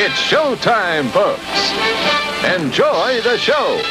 [0.00, 1.42] It's showtime, folks.
[2.44, 3.82] Enjoy the show.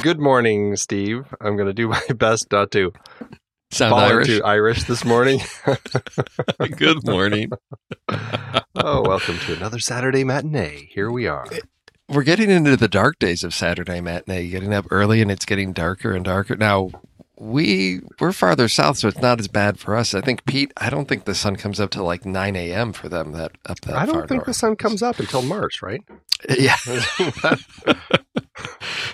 [0.00, 1.34] Good morning, Steve.
[1.40, 2.92] I'm going to do my best not to
[3.72, 4.28] Sound fall Irish.
[4.28, 5.40] into Irish this morning.
[6.76, 7.50] Good morning.
[8.76, 10.88] oh, welcome to another Saturday matinee.
[10.92, 11.46] Here we are.
[12.08, 14.48] We're getting into the dark days of Saturday matinee.
[14.48, 16.54] Getting up early and it's getting darker and darker.
[16.54, 16.90] Now
[17.38, 20.14] we we're farther south, so it's not as bad for us.
[20.14, 20.72] I think Pete.
[20.76, 22.92] I don't think the sun comes up till like nine a.m.
[22.92, 23.32] for them.
[23.32, 23.96] That up that.
[23.96, 26.02] I don't think the sun comes up until March, right?
[26.58, 26.76] Yeah.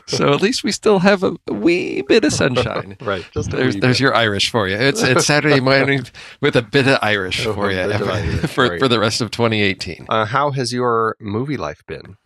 [0.07, 2.97] so at least we still have a wee bit of sunshine.
[3.01, 3.25] right.
[3.33, 4.01] Just There's there's bit.
[4.01, 4.77] your Irish for you.
[4.77, 6.05] It's it's Saturday morning
[6.41, 10.07] with a bit of Irish for you Irish for, for for the rest of 2018.
[10.09, 12.17] Uh, how has your movie life been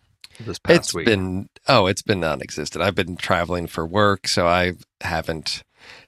[0.40, 1.06] this past It's week?
[1.06, 2.82] been oh, it's been non-existent.
[2.82, 4.72] I've been traveling for work, so I
[5.02, 5.62] haven't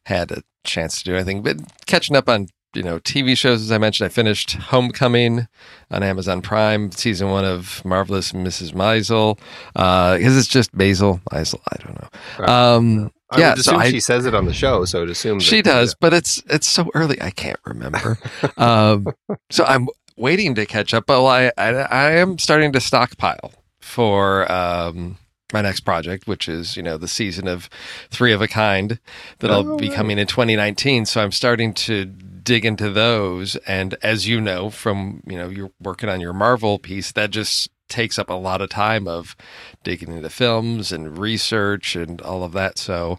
[0.09, 1.43] had a chance to do anything.
[1.43, 1.57] But
[1.87, 5.47] catching up on you know TV shows, as I mentioned, I finished Homecoming
[5.91, 8.73] on Amazon Prime, season one of Marvelous Mrs.
[8.73, 9.39] Maisel,
[9.75, 11.61] because it's just Basil Maisel.
[11.73, 12.09] I don't know.
[12.39, 12.49] Right.
[12.49, 15.45] Um, I yeah, so I- she says it on the show, so to assume that,
[15.45, 18.19] she does, but it's it's so early I can't remember.
[18.57, 19.07] um,
[19.51, 21.07] so I'm waiting to catch up.
[21.07, 25.19] But I, I I am starting to stockpile for um,
[25.53, 27.69] my next project, which is you know the season of
[28.11, 28.99] Three of a Kind
[29.39, 31.07] that I'll Oh, be coming in 2019.
[31.07, 33.57] So I'm starting to dig into those.
[33.67, 37.71] And as you know from you know you're working on your Marvel piece, that just
[37.89, 39.35] takes up a lot of time of
[39.83, 42.77] digging into films and research and all of that.
[42.77, 43.19] So,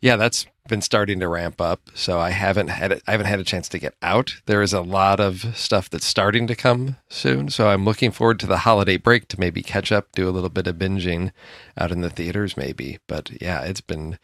[0.00, 1.90] yeah, that's been starting to ramp up.
[1.94, 4.36] So I haven't had it, I haven't had a chance to get out.
[4.46, 7.50] There is a lot of stuff that's starting to come soon.
[7.50, 10.48] So I'm looking forward to the holiday break to maybe catch up, do a little
[10.48, 11.32] bit of binging
[11.76, 12.98] out in the theaters, maybe.
[13.06, 14.18] But yeah, it's been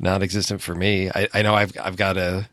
[0.00, 1.10] non-existent for me.
[1.10, 2.48] I, I know I've I've got a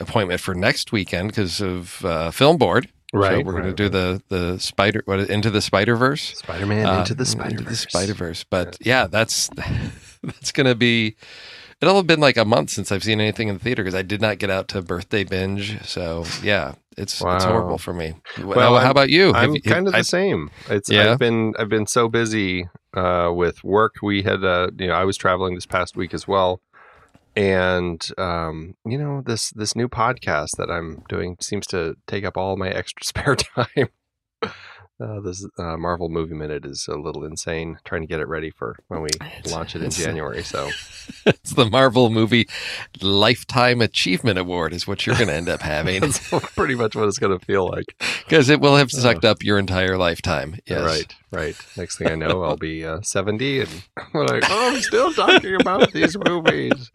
[0.00, 2.88] appointment for next weekend because of uh, film board.
[3.14, 6.34] Right, So we're going to do the the spider what into the Spider Verse.
[6.38, 8.42] Spider Man Uh, into the Spider the Spider Verse.
[8.42, 9.50] But yeah, that's
[10.22, 11.16] that's going to be.
[11.82, 14.02] It'll have been like a month since I've seen anything in the theater because I
[14.02, 15.84] did not get out to birthday binge.
[15.84, 18.14] So yeah, it's it's horrible for me.
[18.42, 19.32] Well, how about you?
[19.34, 20.50] I'm you- kind of I- the same.
[20.70, 21.12] It's Yeah?
[21.12, 23.96] I've been I've been so busy uh, with work.
[24.00, 26.60] We had uh, you know I was traveling this past week as well,
[27.34, 32.36] and um, you know this this new podcast that I'm doing seems to take up
[32.36, 33.88] all my extra spare time.
[35.00, 37.78] Uh, this uh, Marvel Movie Minute is a little insane.
[37.84, 39.08] Trying to get it ready for when we
[39.50, 40.42] launch it in January.
[40.42, 40.70] So
[41.26, 42.48] it's the Marvel movie
[43.00, 47.08] Lifetime Achievement Award is what you're going to end up having that's pretty much what
[47.08, 47.96] it's going to feel like.
[48.24, 50.56] because it will have sucked up your entire lifetime.
[50.66, 50.82] Yes.
[50.82, 51.56] Right, right.
[51.76, 53.70] Next thing I know, I'll be uh, 70 and
[54.14, 56.90] I'm like, oh, I'm still talking about these movies.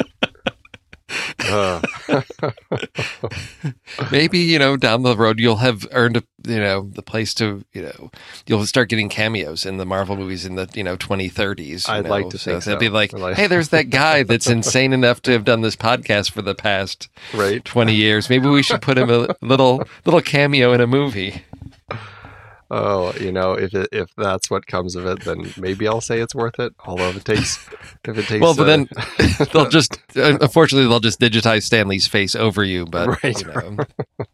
[1.39, 1.81] Uh,
[4.11, 7.63] Maybe you know down the road you'll have earned a, you know the place to
[7.73, 8.11] you know
[8.45, 11.87] you'll start getting cameos in the Marvel movies in the you know 2030s.
[11.87, 12.09] you I'd know?
[12.09, 15.31] like to think they'll be like, like- hey, there's that guy that's insane enough to
[15.31, 17.63] have done this podcast for the past right.
[17.63, 18.29] 20 years.
[18.29, 21.43] Maybe we should put him a little little cameo in a movie.
[22.69, 26.19] Oh, you know, if it, if that's what comes of it, then maybe I'll say
[26.19, 26.73] it's worth it.
[26.85, 27.69] Although if it takes,
[28.03, 28.89] if it takes, Well, but uh, then
[29.53, 32.85] they'll just unfortunately they'll just digitize Stan Lee's face over you.
[32.85, 33.47] But Right, you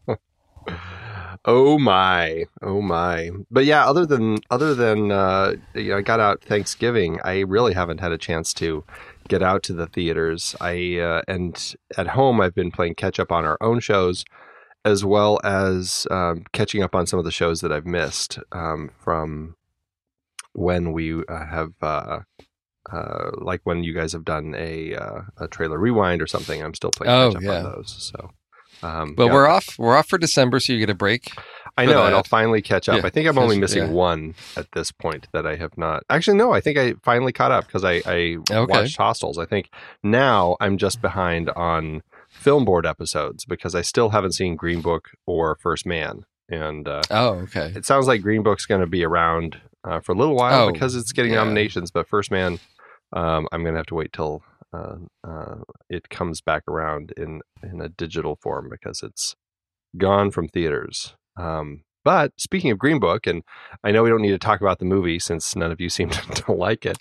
[0.08, 0.18] know,
[1.46, 3.30] oh my, oh my.
[3.52, 7.20] But yeah, other than other than uh, you know, I got out Thanksgiving.
[7.24, 8.84] I really haven't had a chance to
[9.28, 10.56] get out to the theaters.
[10.60, 14.26] I uh, and at home I've been playing catch up on our own shows,
[14.86, 18.90] as well as um, catching up on some of the shows that I've missed um,
[19.00, 19.56] from
[20.54, 21.74] when we uh, have.
[21.82, 22.20] Uh,
[22.92, 26.74] uh, like when you guys have done a uh, a trailer rewind or something, I'm
[26.74, 27.58] still playing Oh, catch up yeah.
[27.60, 28.12] on those.
[28.14, 28.32] So,
[28.86, 29.34] um, but yeah.
[29.34, 29.80] we're off.
[29.80, 31.32] We're off for December, so you get a break.
[31.78, 32.14] I know, and.
[32.14, 32.98] I'll finally catch up.
[33.02, 36.04] Yeah, I think I'm only missing one at this point that I have not.
[36.10, 38.66] Actually, no, I think I finally caught up because I, I Okay.
[38.68, 39.40] watched Hostels.
[39.40, 39.70] I think
[40.04, 42.04] now I'm just behind on
[42.44, 46.26] film board episodes because I still haven't seen Green Book or First Man.
[46.50, 47.72] And uh, Oh, okay.
[47.76, 50.72] it sounds like Green Book's going to be around uh, for a little while Oh,
[50.72, 51.40] because it's getting yeah.
[51.44, 51.90] nominations.
[51.92, 52.60] But First Man,
[53.14, 54.44] um, I'm going to have to wait till
[54.74, 54.96] uh,
[55.28, 55.56] uh,
[55.90, 59.36] it comes back around in in a digital form because it's
[59.98, 61.16] gone from theaters.
[61.38, 63.44] Um, but speaking of Green Book, and
[63.84, 66.10] I know we don't need to talk about the movie since none of you seem
[66.10, 66.98] to, to like it.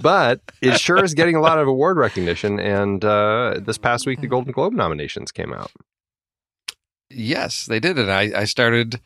[0.00, 2.58] But it sure is getting a lot of award recognition.
[2.60, 5.70] And uh, this past week, the Golden Globe nominations came out.
[7.10, 9.00] Yes, they did And I, I started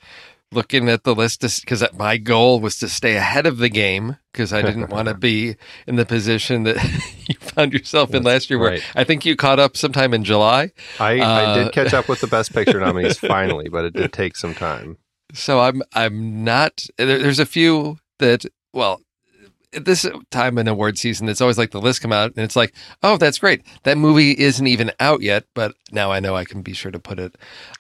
[0.51, 4.53] looking at the list because my goal was to stay ahead of the game because
[4.53, 5.57] I didn't want to be
[5.87, 6.77] in the position that
[7.29, 8.59] you found yourself in last year.
[8.59, 8.83] Where Right.
[8.95, 10.73] I think you caught up sometime in July.
[10.99, 14.13] I, I Uh, did catch up with the Best Picture nominees finally, but it did
[14.13, 14.97] take some time.
[15.35, 16.87] So I'm I'm not.
[16.97, 19.03] There, there's a few that well.
[19.75, 22.57] At this time in award season, it's always like the list come out and it's
[22.57, 23.63] like, oh, that's great.
[23.83, 26.99] That movie isn't even out yet, but now I know I can be sure to
[26.99, 27.37] put it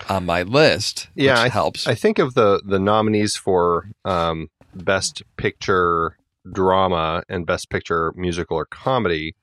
[0.08, 1.08] on my list.
[1.14, 1.86] Yeah, which I- helps.
[1.86, 6.16] I think of the the nominees for um, Best Picture
[6.52, 9.34] Drama and Best Picture Musical or Comedy.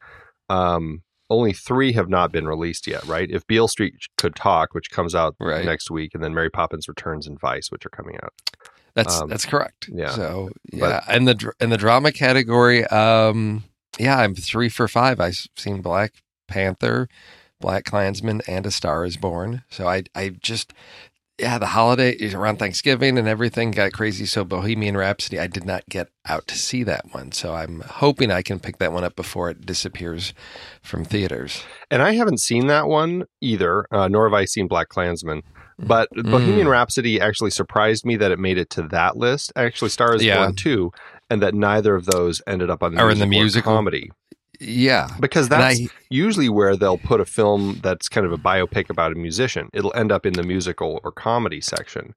[0.50, 3.30] Um, only three have not been released yet, right?
[3.32, 5.66] If Beale Street Could Talk, which comes out Right.
[5.66, 8.34] next week, and then Mary Poppins Returns and Vice, which are coming out.
[8.96, 9.90] That's Um, that's correct.
[9.92, 10.12] yeah.
[10.12, 13.64] So But- yeah, and the in the drama category, um,
[14.00, 15.20] yeah, I'm three for five.
[15.20, 16.14] I've seen Black
[16.48, 17.08] Panther,
[17.60, 19.64] Black Klansman, and A Star Is Born.
[19.70, 20.72] So I I just
[21.38, 24.26] yeah, the holiday is around Thanksgiving and everything got crazy.
[24.26, 27.32] So Bohemian Rhapsody, I did not get out to see that one.
[27.34, 30.34] So I'm hoping I can pick that one up before it disappears
[30.82, 31.64] from theaters.
[31.92, 35.42] And I haven't seen that one either, uh, nor have I seen Black Klansman.
[35.78, 36.32] But Mm.
[36.32, 39.52] Bohemian Rhapsody actually surprised me that it made it to that list.
[39.58, 40.38] Actually, Star is Yeah.
[40.38, 40.92] Born too,
[41.30, 43.74] and that neither of those ended up on the Are in the or musical?
[43.74, 44.10] comedy.
[44.60, 45.10] Yeah.
[45.20, 49.12] Because that's I- usually where they'll put a film that's kind of a biopic about
[49.12, 49.70] a musician.
[49.74, 52.14] It'll end up in the musical or comedy section,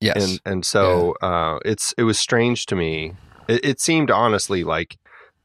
[0.00, 0.16] yes.
[0.16, 3.14] and and so uh, it's it was strange to me.
[3.48, 4.98] It, it seemed honestly like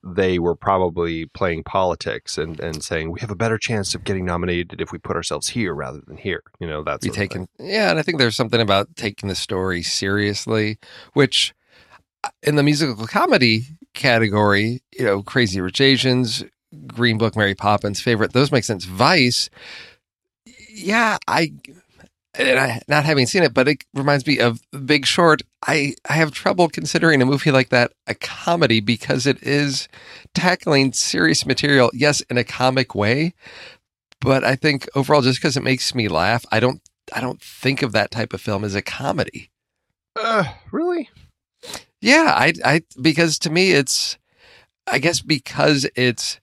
[0.04, 4.26] they were probably playing politics and, and saying we have a better chance of getting
[4.26, 6.44] nominated if we put ourselves here rather than here.
[6.60, 7.48] You know, that's taken.
[7.58, 10.78] Yeah, and I think there's something about taking the story seriously,
[11.14, 11.54] which
[12.24, 16.44] uh, in the musical comedy category, you know, Crazy Rich Asians,
[16.88, 18.86] Green Book, Mary Poppins, favorite, those make sense.
[18.86, 19.50] Vice,
[20.70, 21.54] yeah, I
[22.36, 25.44] and I, not having seen it, but it reminds me of Big Short.
[25.66, 29.88] I, I have trouble considering a movie like that a comedy because it is
[30.34, 33.36] tackling serious material, yes, in a comic way.
[34.20, 36.82] But I think overall, just because it makes me laugh, I don't
[37.14, 39.52] I don't think of that type of film as a comedy.
[40.16, 41.10] Uh, really?
[42.04, 44.18] Yeah, I I because to me it's
[44.86, 46.42] I guess because it's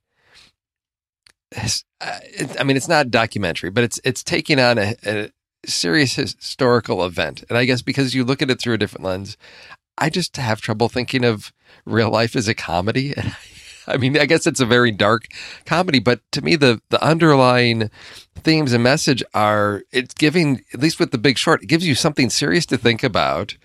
[2.00, 2.18] uh,
[2.58, 5.30] I mean, it's not documentary, but it's it's taking on a, a,
[5.66, 7.44] serious historical event.
[7.50, 9.36] And I guess because you look at it through a different lens,
[9.98, 11.52] I just have trouble thinking of
[11.84, 13.14] real life as a comedy.
[13.86, 15.26] I mean, I guess it's a very dark
[15.66, 17.90] comedy, but to me, the the underlying
[18.34, 21.94] themes and message are it's giving, at least with the Big Short, it gives you
[21.94, 23.58] something serious to think about.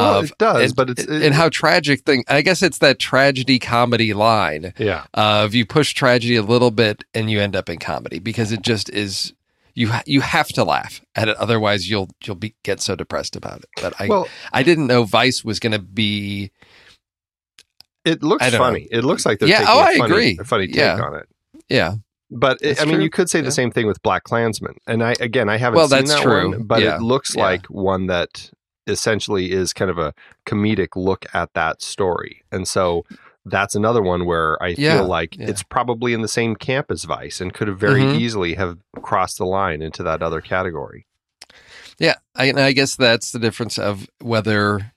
[0.00, 2.24] Well, of, it does, and, but it's it, and how tragic thing.
[2.28, 5.04] I guess it's that tragedy comedy line yeah.
[5.14, 8.62] of you push tragedy a little bit and you end up in comedy because it
[8.62, 9.32] just is
[9.74, 13.60] you you have to laugh at it otherwise you'll you'll be get so depressed about
[13.60, 16.50] it but i Well, i didn't know vice was going to be
[18.04, 18.88] it looks I don't funny.
[18.90, 20.38] It looks like they're Yeah, taking oh, a I funny, agree.
[20.40, 21.00] a funny take Yeah.
[21.00, 21.28] on it.
[21.68, 21.94] yeah
[22.30, 23.04] But it, That's I mean, true.
[23.04, 23.44] you could say Yeah.
[23.44, 24.74] the same thing with Black Klansman.
[24.86, 26.50] And I again, I haven't Well, seen that's that true.
[26.50, 26.96] one, but Yeah.
[26.96, 27.42] it looks Yeah.
[27.44, 28.50] like one that
[28.86, 30.14] essentially is kind of a
[30.46, 32.42] comedic look at that story.
[32.50, 33.04] And so
[33.44, 35.48] that's another one where I Yeah, feel like yeah.
[35.48, 38.14] it's probably in the same camp as Vice and could have very Mhm.
[38.14, 41.06] easily have crossed the line into that other category.
[41.98, 44.92] yeah I, and I guess that's the difference of whether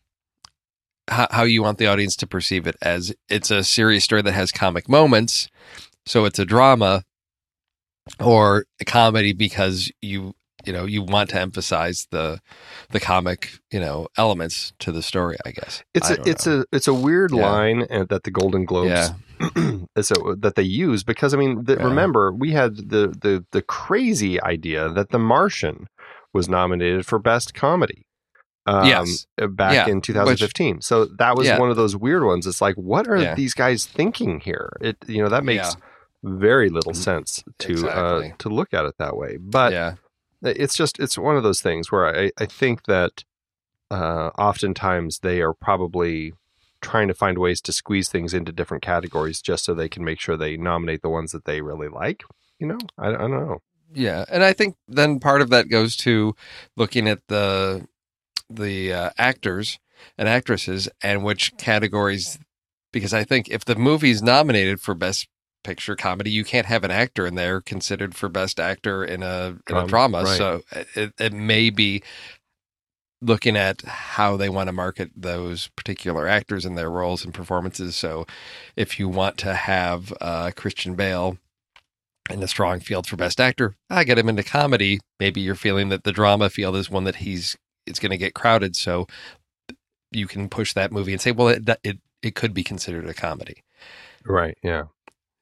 [1.10, 4.32] how, how you want the audience to perceive it as it's a serious story that
[4.34, 5.50] has comic moments
[6.06, 7.04] so it's a drama
[8.24, 10.34] or a comedy because you
[10.66, 12.40] you know you want to emphasize the
[12.92, 16.62] the comic you know elements to the story i guess It's I a it's know.
[16.62, 17.50] a it's a weird Yeah.
[17.50, 19.10] line uh, that the Golden Globes yeah
[20.12, 21.84] a, that they use because I mean, the, Yeah.
[21.84, 25.88] remember we had the, the the crazy idea that The Martian
[26.34, 28.06] was nominated for best comedy.
[28.66, 29.28] Um, Yes.
[29.40, 30.82] uh, back in 2015.
[30.82, 32.48] so that was one of those weird ones.
[32.48, 34.70] It's like, what are these guys thinking here?
[34.82, 35.76] It you know that makes
[36.24, 38.32] very little sense to Exactly.
[38.32, 39.38] uh, to look at it that way.
[39.38, 39.96] But yeah
[40.42, 43.24] it's just it's one of those things where I, I think that
[43.92, 46.34] uh, oftentimes they are probably
[46.82, 50.20] trying to find ways to squeeze things into different categories just so they can make
[50.20, 52.24] sure they nominate the ones that they really like.
[52.60, 53.62] You know, I, I don't know.
[53.94, 56.36] Yeah, and I think then part of that goes to
[56.76, 57.88] looking at the
[58.50, 59.80] the uh, actors
[60.18, 62.38] and actresses and which categories
[62.92, 65.28] because I think if the movie's nominated for best
[65.66, 69.48] picture comedy, you can't have an actor in there considered for best actor in a
[69.48, 70.24] in Drama, a drama.
[70.24, 70.38] right.
[70.38, 70.62] So
[70.96, 72.04] it, it may be
[73.22, 77.96] looking at how they want to market those particular actors and their roles and performances.
[77.96, 78.26] So
[78.76, 81.38] if you want to have uh, Christian Bale
[82.30, 85.00] in a strong field for best actor, I get him into comedy.
[85.20, 87.58] Maybe you're feeling that the drama field is one that he's
[87.88, 89.08] it's going to get crowded, so
[90.12, 93.14] you can push that movie and say, well, it it it could be considered a
[93.14, 93.64] comedy.
[94.26, 94.58] Right.
[94.64, 94.86] Yeah.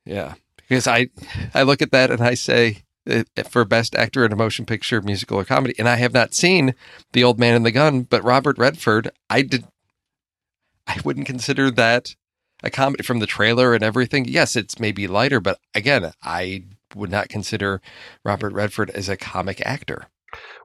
[0.05, 1.09] Yeah, because I
[1.53, 5.01] I look at that and I say uh, for best actor in a motion picture,
[5.01, 6.75] musical, or comedy, and I have not seen
[7.13, 9.65] The Old Man and the Gun, but Robert Redford, I did.
[10.85, 12.15] I wouldn't consider that
[12.63, 14.25] a comedy from the trailer and everything.
[14.25, 17.81] Yes, it's maybe lighter, but again, I would not consider
[18.23, 20.07] Robert Redford as a comic actor.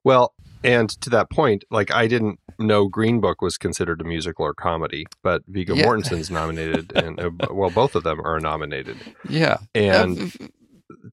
[0.04, 0.34] Well,
[0.64, 4.54] and to that point, like I didn't know Green Book was considered a musical or
[4.54, 5.86] comedy, but Viggo Yeah.
[5.86, 8.96] Mortensen's nominated, and uh, well, both of them are nominated.
[9.28, 10.32] Yeah, And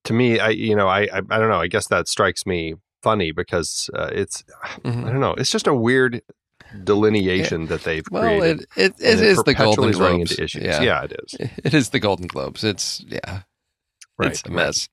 [0.06, 1.62] to me, I you know, I I, I don't know.
[1.62, 4.44] I guess that strikes me funny because uh, it's
[4.84, 5.06] mhm.
[5.06, 5.34] I don't know.
[5.34, 6.22] It's just a weird
[6.84, 8.62] delineation that they've well, created.
[8.62, 10.32] it it, and it is the Golden Globes.
[10.32, 10.64] into issues.
[10.64, 10.82] Yeah.
[10.82, 11.04] Yeah.
[11.04, 11.36] it is.
[11.64, 12.64] it is the Golden Globes.
[12.64, 13.42] It's yeah,
[14.18, 14.32] Right.
[14.32, 14.88] it's a mess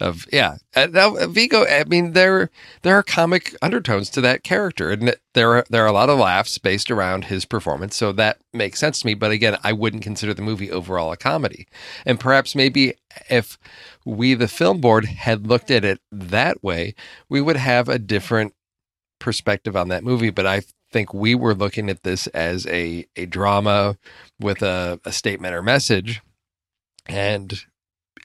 [0.00, 0.56] of yeah.
[0.76, 2.48] Now uh, Viggo, I mean, there
[2.82, 6.20] there are comic undertones to that character, and there are there are a lot of
[6.20, 9.14] laughs based around his performance, so that makes sense to me.
[9.14, 11.66] But again, I wouldn't consider the movie overall a comedy,
[12.06, 12.94] and perhaps maybe
[13.28, 13.58] if
[14.04, 16.94] we, the film board, had looked at it that way,
[17.28, 18.54] we would have a different
[19.18, 20.30] perspective on that movie.
[20.30, 23.98] But I think we were looking at this as a a drama
[24.38, 26.22] with a, a statement or message,
[27.06, 27.64] and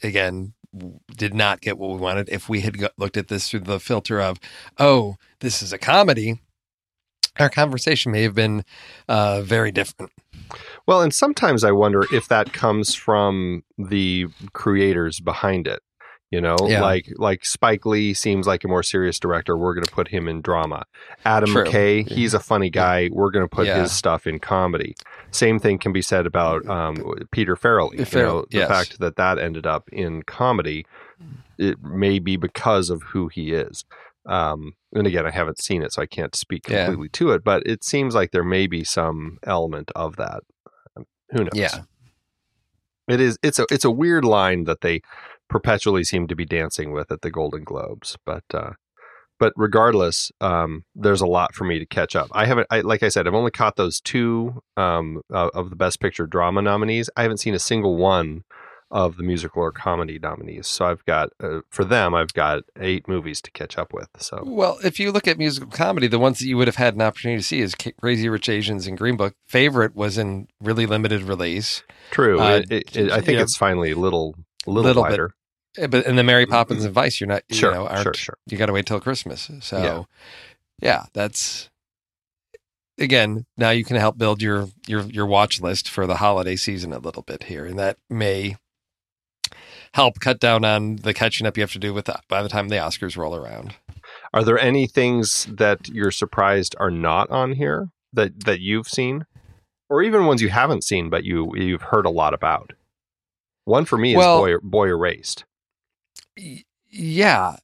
[0.03, 0.53] again
[1.15, 4.19] did not get what we wanted if we had looked at this through the filter
[4.19, 4.39] of
[4.79, 6.39] oh this is a comedy
[7.39, 8.63] our conversation may have been
[9.07, 10.11] uh, very different
[10.85, 15.81] Well, and sometimes I wonder if that comes from the creators behind it.
[16.33, 16.81] You know, Yeah.
[16.81, 19.55] like like Spike Lee seems like a more serious director.
[19.55, 20.83] We're going to put him in drama.
[21.25, 21.63] Adam True.
[21.63, 23.09] McKay, he's a funny guy.
[23.11, 23.81] We're going to put Yeah.
[23.81, 24.95] his stuff in comedy.
[25.29, 26.95] Same thing can be said about um,
[27.31, 28.11] Peter Farrelly.
[28.11, 28.67] You know, the yes.
[28.67, 30.87] fact that that ended up in comedy,
[31.59, 33.85] it may be because of who he is.
[34.25, 36.85] Um, and again, I haven't seen it, so I can't speak Yeah.
[36.85, 37.43] completely to it.
[37.43, 40.41] But it seems like there may be some element of that.
[41.29, 41.49] Who knows?
[41.53, 41.81] Yeah.
[43.07, 43.37] It is.
[43.43, 43.65] It's a.
[43.69, 45.01] It's a weird line that they
[45.49, 48.17] perpetually seem to be dancing with at the Golden Globes.
[48.25, 48.71] But uh,
[49.39, 52.29] but regardless, um, there's a lot for me to catch up.
[52.31, 52.67] I haven't.
[52.69, 56.27] I, like I said, I've only caught those two um, uh, of the Best Picture
[56.27, 57.09] drama nominees.
[57.17, 58.43] I haven't seen a single one
[58.93, 60.67] of the musical or comedy nominees.
[60.67, 64.07] So I've got uh, for them, I've got eight movies to catch up with.
[64.19, 66.93] So Well, if you look at musical comedy, the ones that you would have had
[66.93, 69.33] an opportunity to see is Crazy Rich Asians and Green Book.
[69.47, 72.39] Favorite was in really limited release, true.
[72.39, 73.41] Uh, it, it, it, I think yeah.
[73.41, 75.09] it's finally a little a little, Little bit.
[75.11, 75.31] wider.
[75.77, 78.13] Eh, but in the Mary Poppins and Vice, you're not, Sure, you know, aren't, sure,
[78.13, 78.37] sure.
[78.47, 79.49] you got to wait till Christmas.
[79.61, 80.03] So, Yeah.
[80.81, 81.05] yeah.
[81.13, 81.69] that's
[82.99, 83.45] again.
[83.57, 86.99] Now you can help build your your your watch list for the holiday season a
[86.99, 88.55] little bit here, and that may
[89.93, 92.49] help cut down on the catching up you have to do with that by the
[92.49, 93.75] time the Oscars roll around.
[94.33, 99.25] Are there any things that you're surprised are not on here that that you've seen,
[99.89, 102.73] or even ones you haven't seen but you you've heard a lot about?
[103.65, 105.45] One for me is Well- Boy, Boy Erased.
[106.37, 107.57] Y- yeah,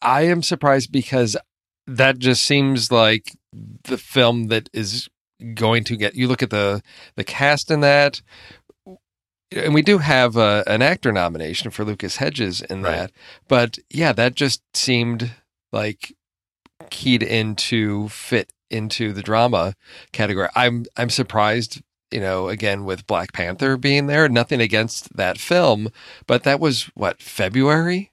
[0.00, 1.36] I am surprised because
[1.86, 3.32] that just seems like
[3.84, 5.08] the film that is
[5.54, 6.14] going to get.
[6.14, 6.82] You look at the
[7.16, 8.22] the cast in that,
[9.54, 12.92] and we do have a, an actor nomination for Lucas Hedges in Right.
[12.96, 13.12] that.
[13.48, 15.32] But yeah, that just seemed
[15.72, 16.14] like
[16.90, 19.74] keyed into fit into the drama
[20.12, 20.48] category.
[20.54, 21.82] I'm I'm surprised.
[22.12, 25.88] You know, again with Black Panther being there, nothing against that film,
[26.26, 28.10] but that was what February.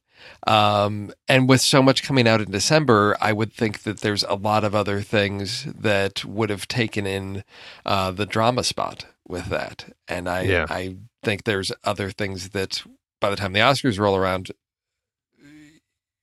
[0.47, 4.35] Um, and with so much coming out in December, I would think that there's a
[4.35, 7.43] lot of other things that would have taken in
[7.85, 9.93] uh, the drama spot with that.
[10.07, 10.65] And I, Yeah.
[10.69, 12.83] I think there's other things that
[13.19, 14.51] by the time the Oscars roll around,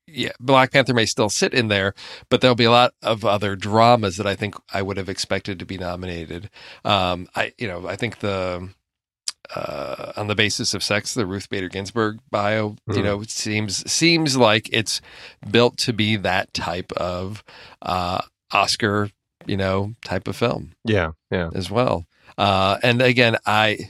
[0.06, 1.94] yeah, Black Panther may still sit in there,
[2.28, 5.58] but there'll be a lot of other dramas that I think I would have expected
[5.58, 6.48] to be nominated.
[6.84, 8.68] Um, I, you know, I think the
[9.54, 13.04] uh, on the basis of sex, the Ruth Bader Ginsburg bio, you Mhm.
[13.04, 15.00] know, seems seems like it's
[15.50, 17.44] built to be that type of
[17.82, 19.10] uh, Oscar,
[19.46, 21.50] you know, type of film Yeah, yeah.
[21.54, 22.06] as well.
[22.36, 23.88] Uh, and again, I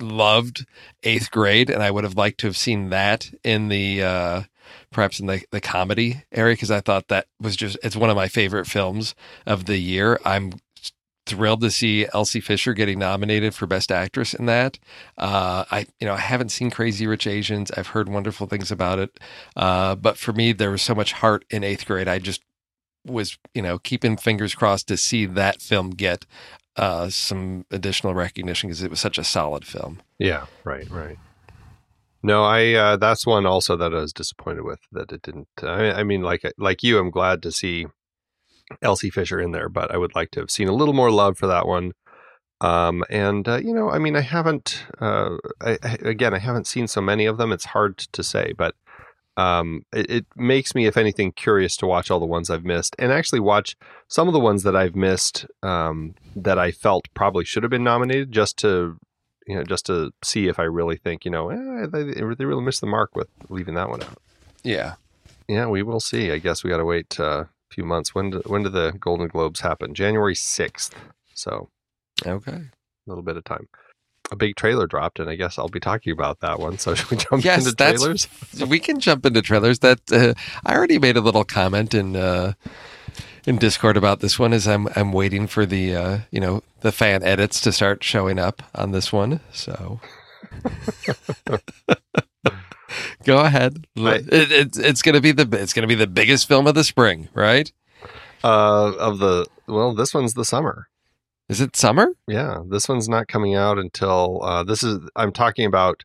[0.00, 0.64] loved
[1.02, 4.42] eighth grade, and I would have liked to have seen that in the uh,
[4.90, 8.16] perhaps in the, the comedy area because I thought that was just it's one of
[8.16, 9.14] my favorite films
[9.46, 10.18] of the year.
[10.24, 10.52] I'm
[11.26, 14.78] thrilled to see Elsie Fisher getting nominated for Best Actress in that.
[15.16, 17.70] Uh, I you know I haven't seen Crazy Rich Asians.
[17.72, 19.18] I've heard wonderful things about it,
[19.56, 22.08] uh, but for me there was so much heart in eighth grade.
[22.08, 22.42] I just
[23.06, 26.26] was you know keeping fingers crossed to see that film get
[26.76, 30.02] uh, some additional recognition because it was such a solid film.
[30.18, 31.18] Yeah, right, right.
[32.24, 35.46] No, I uh, that's one also that I was disappointed with that it didn't.
[35.62, 37.86] I, I mean, like like you, I'm glad to see
[38.80, 41.36] Elsie Fisher in there, but I would like to have seen a little more love
[41.36, 41.92] for that one.
[42.62, 44.86] Um, and uh, you know, I mean, I haven't.
[44.98, 47.52] Uh, I, again, I haven't seen so many of them.
[47.52, 48.74] It's hard to say, but
[49.36, 52.96] um, it, it makes me, if anything, curious to watch all the ones I've missed,
[52.98, 53.76] and actually watch
[54.08, 57.84] some of the ones that I've missed um, that I felt probably should have been
[57.84, 58.96] nominated, just to
[59.46, 62.62] you know, just to see if I really think, you know, eh, they, they really
[62.62, 64.18] missed the mark with leaving that one out.
[64.62, 64.94] Yeah.
[65.48, 66.32] Yeah, we will see.
[66.32, 68.14] I guess we got to wait uh, a few months.
[68.14, 69.94] When do, when do the Golden Globes happen?
[69.94, 70.94] January sixth.
[71.34, 71.68] So
[72.24, 72.52] Okay.
[72.52, 72.70] a
[73.06, 73.68] little bit of time.
[74.32, 76.78] A big trailer dropped, and I guess I'll be talking about that one.
[76.84, 78.26] So should we jump Yes, into trailers?
[78.66, 79.80] we can jump into trailers.
[79.80, 80.32] That uh,
[80.64, 82.54] I already made a little comment in uh,
[83.46, 84.52] in Discord about this one.
[84.52, 88.38] is I'm I'm waiting for the uh, you know the fan edits to start showing
[88.38, 89.40] up on this one.
[89.52, 90.00] So
[93.24, 93.86] go ahead.
[93.96, 96.84] I- It, it's it's gonna be the it's gonna be the biggest film of the
[96.84, 97.70] spring, right?
[98.42, 100.88] Uh, of the well, this one's the summer.
[101.48, 102.08] Is it summer?
[102.26, 104.98] Yeah, this one's not coming out until uh, this is.
[105.16, 106.02] I'm talking about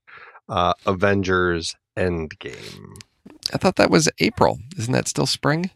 [0.49, 2.95] uh, Avengers Endgame.
[3.54, 4.60] I thought that was April.
[4.78, 5.71] Isn't that still spring?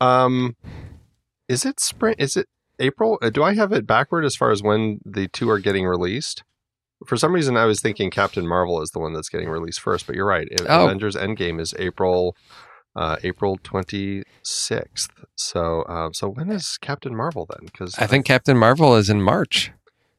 [0.00, 0.56] Um,
[1.48, 2.14] is it spring?
[2.18, 3.18] Is it April?
[3.20, 6.42] Uh, Do I have it backward as far as when the two are getting released?
[7.06, 10.06] For some reason, I was thinking Captain Marvel is the one that's getting released first,
[10.06, 10.48] but you're right.
[10.68, 10.84] Oh.
[10.84, 12.36] Avengers Endgame is April,
[12.94, 15.10] uh, April twenty sixth.
[15.34, 17.66] So, uh, so when is Captain Marvel then?
[17.66, 19.72] Because I think Captain Marvel is in March.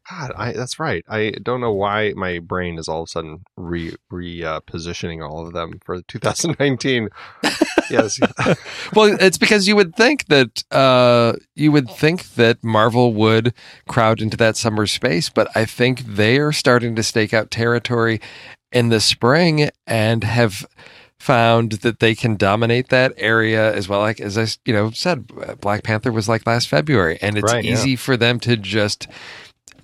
[0.09, 1.05] God, I, that's right.
[1.07, 5.21] I don't know why my brain is all of a sudden re re uh, positioning
[5.21, 7.09] all of them for 2019.
[7.91, 8.19] yes.
[8.95, 13.53] well, it's because you would think that uh, you would think that Marvel would
[13.87, 18.21] crowd into that summer space, but I think they are starting to stake out territory
[18.71, 20.65] in the spring and have
[21.19, 23.99] found that they can dominate that area as well.
[23.99, 25.27] Like as I you know said,
[25.61, 27.73] Black Panther was like last February, and it's Right, yeah.
[27.73, 29.07] easy for them to just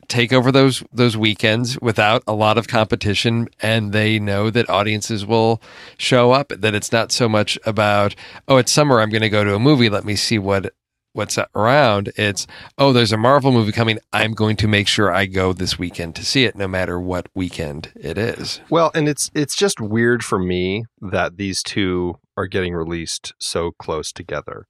[0.08, 5.26] take over those those weekends without a lot of competition and they know that audiences
[5.26, 5.62] will
[5.98, 8.15] show up that it's not so much about
[8.48, 10.74] oh it's summer I'm going to go to a movie let me see what
[11.13, 15.26] what's around it's oh there's a Marvel movie coming I'm going to make sure I
[15.26, 19.30] go this weekend to see it no matter what weekend it is Well, and it's
[19.34, 24.67] it's just weird for me that these two are getting released so close together.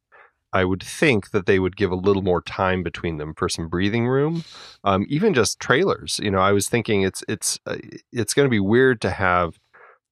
[0.57, 3.67] I would think that they would give a little more time between them for some
[3.67, 4.43] breathing room,
[4.83, 6.19] um, even just trailers.
[6.21, 7.77] You know, I was thinking it's it's uh,
[8.11, 9.59] it's going to be weird to have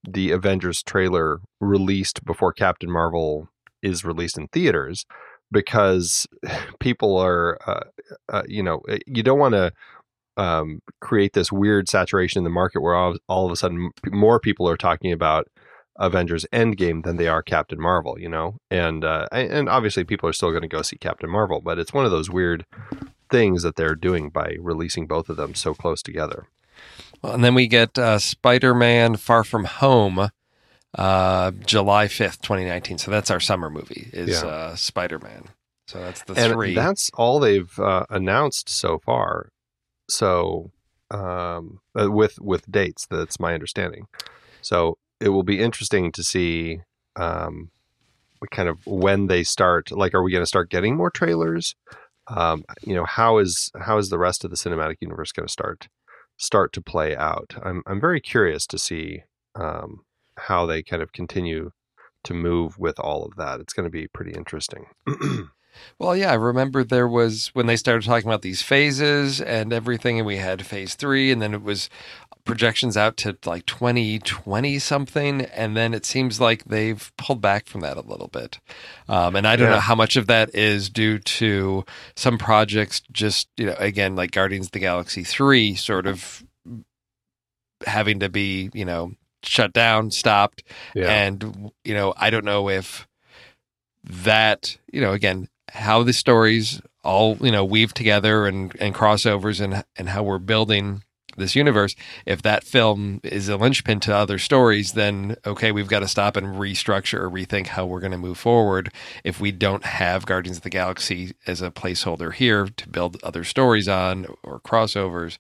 [0.08, 3.50] the Avengers trailer released before Captain Marvel
[3.82, 5.06] is released in theaters
[5.52, 6.28] because
[6.80, 7.84] people are, uh,
[8.30, 9.72] uh, you know, you don't want to
[10.38, 14.40] um, create this weird saturation in the market where all, all of a sudden more
[14.40, 15.48] people are talking about
[15.98, 20.34] Avengers Endgame than they are Captain Marvel, you know, and uh, and obviously people are
[20.34, 22.66] still going to go see Captain Marvel, but it's one of those weird
[23.30, 26.48] things that they're doing by releasing both of them so close together.
[27.22, 30.30] well, and then we get uh, Spider-Man Far From Home
[30.98, 34.48] uh, July 5th 2019 so that's our summer movie is Yeah.
[34.48, 35.50] uh, Spider-Man
[35.88, 39.50] so that's the and three that's all they've uh, announced so far.
[40.10, 40.72] So
[41.12, 44.08] um, uh, with with dates, that's my understanding.
[44.62, 46.82] So it will be interesting to see
[47.16, 47.72] um,
[48.52, 49.92] kind of when they start.
[49.92, 51.76] Like, are we going to start getting more trailers?
[52.28, 55.52] Um, you know, how is how is the rest of the cinematic universe going to
[55.52, 55.88] start
[56.38, 57.56] start to play out?
[57.64, 59.24] I'm I'm very curious to see
[59.56, 60.02] um,
[60.38, 61.72] how they kind of continue
[62.24, 63.60] to move with all of that.
[63.60, 64.88] It's going to be pretty interesting.
[66.00, 70.18] Well, yeah, I remember there was when they started talking about these phases and everything,
[70.18, 71.90] and we had phase three, and then it was
[72.46, 75.42] projections out to like 2020 something.
[75.42, 78.60] And then it seems like they've pulled back from that a little bit.
[79.10, 79.76] Um, and I don't Yeah.
[79.76, 81.84] know how much of that is due to
[82.16, 86.44] some projects just, you know, again, like Guardians of the Galaxy 3 sort of
[87.86, 90.64] having to be, you know, shut down, stopped,
[91.08, 93.08] and you know i don't know if
[94.04, 99.62] that you know again how the stories all you know weave together and and crossovers
[99.62, 101.04] and and how we're building
[101.36, 101.96] this universe
[102.26, 106.36] if that film is a linchpin to other stories then okay we've got to stop
[106.36, 108.92] and restructure or rethink how we're going to move forward
[109.24, 113.44] if we don't have guardians of the galaxy as a placeholder here to build other
[113.44, 115.38] stories on or crossovers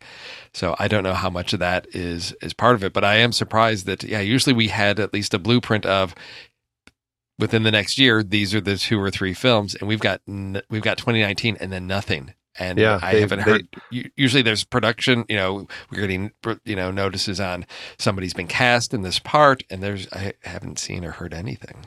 [0.55, 3.15] so I don't know how much of that is is part of it, but I
[3.15, 6.15] am surprised that yeah, usually we had at least a blueprint of
[7.37, 10.21] within the next year these are the two or three films, and we've got
[10.69, 12.33] we've got 2019 and then nothing.
[12.57, 13.67] And Yeah, I they- haven't heard.
[13.89, 15.25] u- Usually, there's production.
[15.27, 16.31] You know, we're getting
[16.63, 17.65] you know notices on
[17.97, 21.85] somebody's been cast in this part, and there's I haven't seen or heard anything.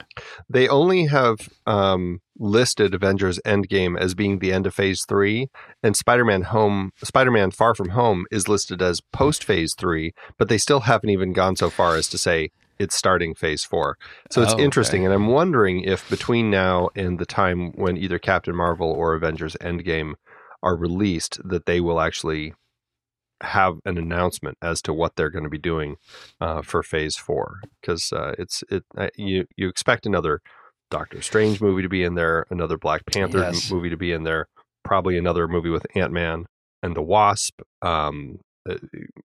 [0.48, 5.48] They only have um, listed Avengers Endgame as being the end of Phase Three,
[5.82, 10.58] and Spider-Man Home, Spider-Man Far From Home is listed as post Phase Three, but they
[10.58, 13.96] still haven't even gone so far as to say it's starting Phase Four.
[14.30, 14.64] So it's Oh, okay.
[14.64, 19.14] interesting, and I'm wondering if between now and the time when either Captain Marvel or
[19.14, 20.12] Avengers Endgame
[20.62, 22.54] are released, that they will actually
[23.42, 25.96] have an announcement as to what they're going to be doing
[26.40, 30.40] uh, for Phase Four, because uh, it's it uh, you you expect another
[30.90, 33.70] Doctor Strange movie to be in there, another Black Panther Yes.
[33.70, 34.48] movie to be in there,
[34.84, 36.46] probably another movie with Ant Man
[36.82, 37.60] and the Wasp.
[37.82, 38.76] Um, uh,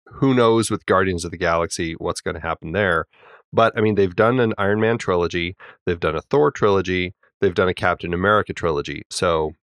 [0.05, 3.05] who knows with Guardians of the Galaxy what's going to happen there?
[3.51, 7.53] But I mean, they've done an Iron Man trilogy, they've done a Thor trilogy, they've
[7.53, 9.53] done a Captain America trilogy, so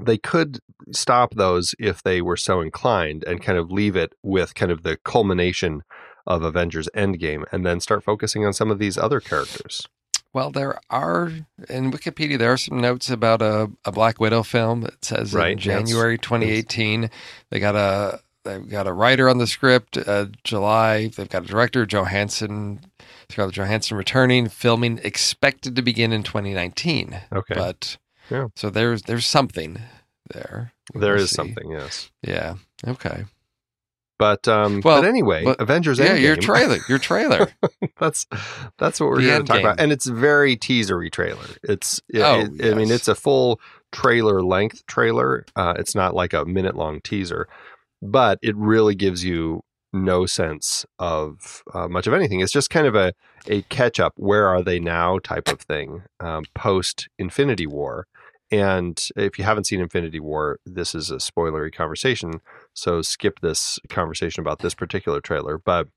[0.00, 0.60] they could
[0.92, 4.82] stop those if they were so inclined and kind of leave it with kind of
[4.82, 5.82] the culmination
[6.26, 9.86] of Avengers Endgame and then start focusing on some of these other characters.
[10.32, 11.32] Well, there are
[11.68, 14.84] in Wikipedia there are some notes about a, a Black Widow film.
[14.84, 15.58] It says Right, in.
[15.58, 17.10] January 2018
[17.50, 19.96] they got a they've got a writer on the script.
[19.96, 22.80] Uh, July they've got a director Johansson
[23.28, 24.48] Scarlett Johansson returning.
[24.48, 27.20] Filming expected to begin in 2019.
[27.32, 27.54] Okay.
[27.54, 27.96] But
[28.30, 28.48] Yeah.
[28.56, 29.78] so there's there's something
[30.32, 30.72] there.
[30.94, 31.36] there We'll is see.
[31.36, 32.10] something, yes.
[32.22, 32.54] Yeah.
[32.86, 33.24] Okay.
[34.18, 36.22] But um Well, but anyway, but- Avengers yeah, Endgame.
[36.22, 36.78] your trailer.
[36.88, 37.48] Your trailer.
[37.98, 38.26] that's
[38.78, 41.46] that's what we're The here to talk about, and it's very teasery trailer.
[41.62, 43.60] It's it, Oh, it- I mean it's a full
[43.92, 45.44] trailer length trailer.
[45.56, 47.48] Uh, it's not like a minute long teaser,
[48.02, 49.62] but it really gives you
[49.92, 52.40] no sense of uh, much of anything.
[52.40, 53.12] It's just kind of a
[53.48, 54.12] a catch up.
[54.16, 55.18] Where are they now?
[55.18, 58.06] Type of thing um, post Infinity War.
[58.50, 62.40] And if you haven't seen Infinity War, this is a spoilery conversation.
[62.74, 65.56] So skip this conversation about this particular trailer.
[65.56, 65.88] But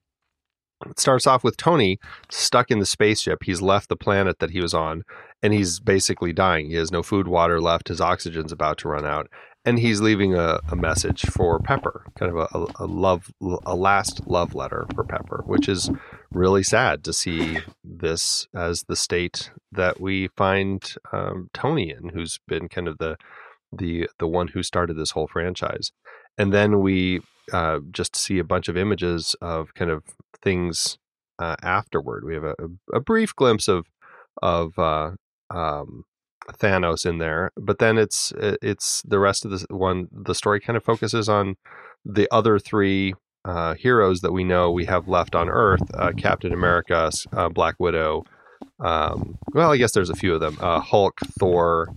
[0.86, 1.98] it starts off with Tony
[2.30, 3.44] stuck in the spaceship.
[3.44, 5.04] He's left the planet that he was on
[5.42, 6.70] and he's basically dying.
[6.70, 7.88] He has no food, water left.
[7.88, 9.30] His oxygen's about to run out.
[9.66, 13.32] And he's leaving a, a message for Pepper, kind of a, a love,
[13.66, 15.90] a last love letter for Pepper, which is
[16.32, 22.40] really sad to see this as the state that we find um, Tony in, who's
[22.48, 23.16] been kind of the
[23.76, 25.92] the the one who started this whole franchise.
[26.38, 27.22] And then we
[27.52, 30.04] uh, just see a bunch of images of kind of
[30.42, 30.98] things
[31.40, 32.24] uh, afterward.
[32.24, 32.56] We have a,
[32.94, 33.88] a, brief glimpse of
[34.42, 35.12] of uh,
[35.50, 36.06] um,
[36.52, 40.08] Thanos in there, but then it's it's the rest of the one.
[40.12, 41.56] The story kind of focuses on
[42.06, 43.14] the other three
[43.46, 47.76] uh, heroes that we know we have left on Earth: uh, Captain America, uh, Black
[47.80, 48.24] Widow.
[48.80, 51.90] Um, well, I guess there's a few of them: uh, Hulk, Thor,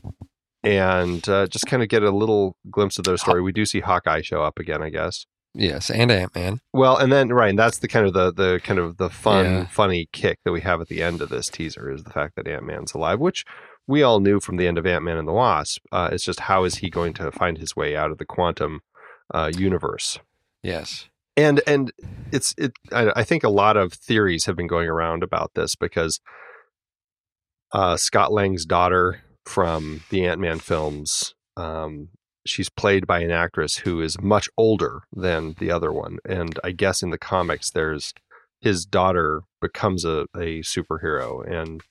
[0.63, 3.43] and uh, just kind of get a little glimpse of their story.
[3.43, 5.27] We do see Hawkeye show up again, I guess.
[5.55, 6.61] Yes, and Ant Man.
[6.75, 9.45] Well, and then right, and that's the kind of the the kind of the fun,
[9.45, 9.67] yeah.
[9.67, 12.47] funny kick that we have at the end of this teaser is the fact that
[12.47, 13.45] Ant Man's alive, which
[13.87, 15.85] we all knew from the end of Ant Man and the Wasp.
[15.93, 18.81] Uh, it's just how is he going to find his way out of the quantum
[19.33, 20.19] uh, universe?
[20.63, 21.93] Yes, and and
[22.33, 22.73] it's it.
[22.93, 26.21] I, I, think a lot of theories have been going around about this because
[27.73, 31.35] uh, Scott Lang's daughter from the Ant Man films.
[31.57, 32.09] Um,
[32.45, 36.73] she's played by an actress who is much older than the other one, and I
[36.73, 38.13] guess in the comics, there's
[38.61, 41.83] his daughter becomes a, a superhero, and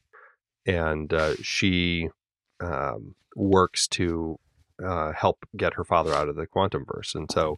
[0.66, 2.10] and uh, she
[2.60, 4.40] um, works to
[4.84, 7.58] uh, help get her father out of the quantum verse, and so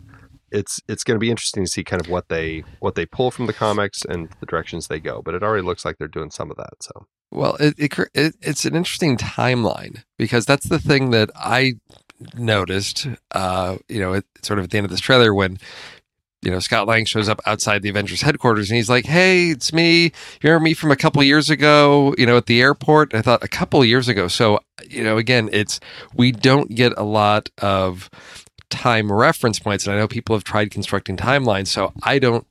[0.52, 3.32] it's it's going to be interesting to see kind of what they what they pull
[3.32, 5.22] from the comics and the directions they go.
[5.22, 6.82] But it already looks like they're doing some of that.
[6.82, 11.74] So well, it, it, it it's an interesting timeline because that's the thing that I
[12.36, 13.08] noticed.
[13.32, 15.58] Uh, you know, it, sort of at the end of this trailer when
[16.42, 19.74] you know, Scott Lang shows up outside the Avengers headquarters and he's like, Hey, it's
[19.74, 20.04] me.
[20.04, 20.12] You
[20.44, 23.14] remember me from a couple years ago, you know, at the airport?
[23.16, 24.28] I thought a couple years ago.
[24.28, 25.80] So, you know, again, it's,
[26.14, 28.10] we don't get a lot of
[28.70, 29.88] time reference points.
[29.88, 31.68] And I know people have tried constructing timelines.
[31.68, 32.46] So I don't,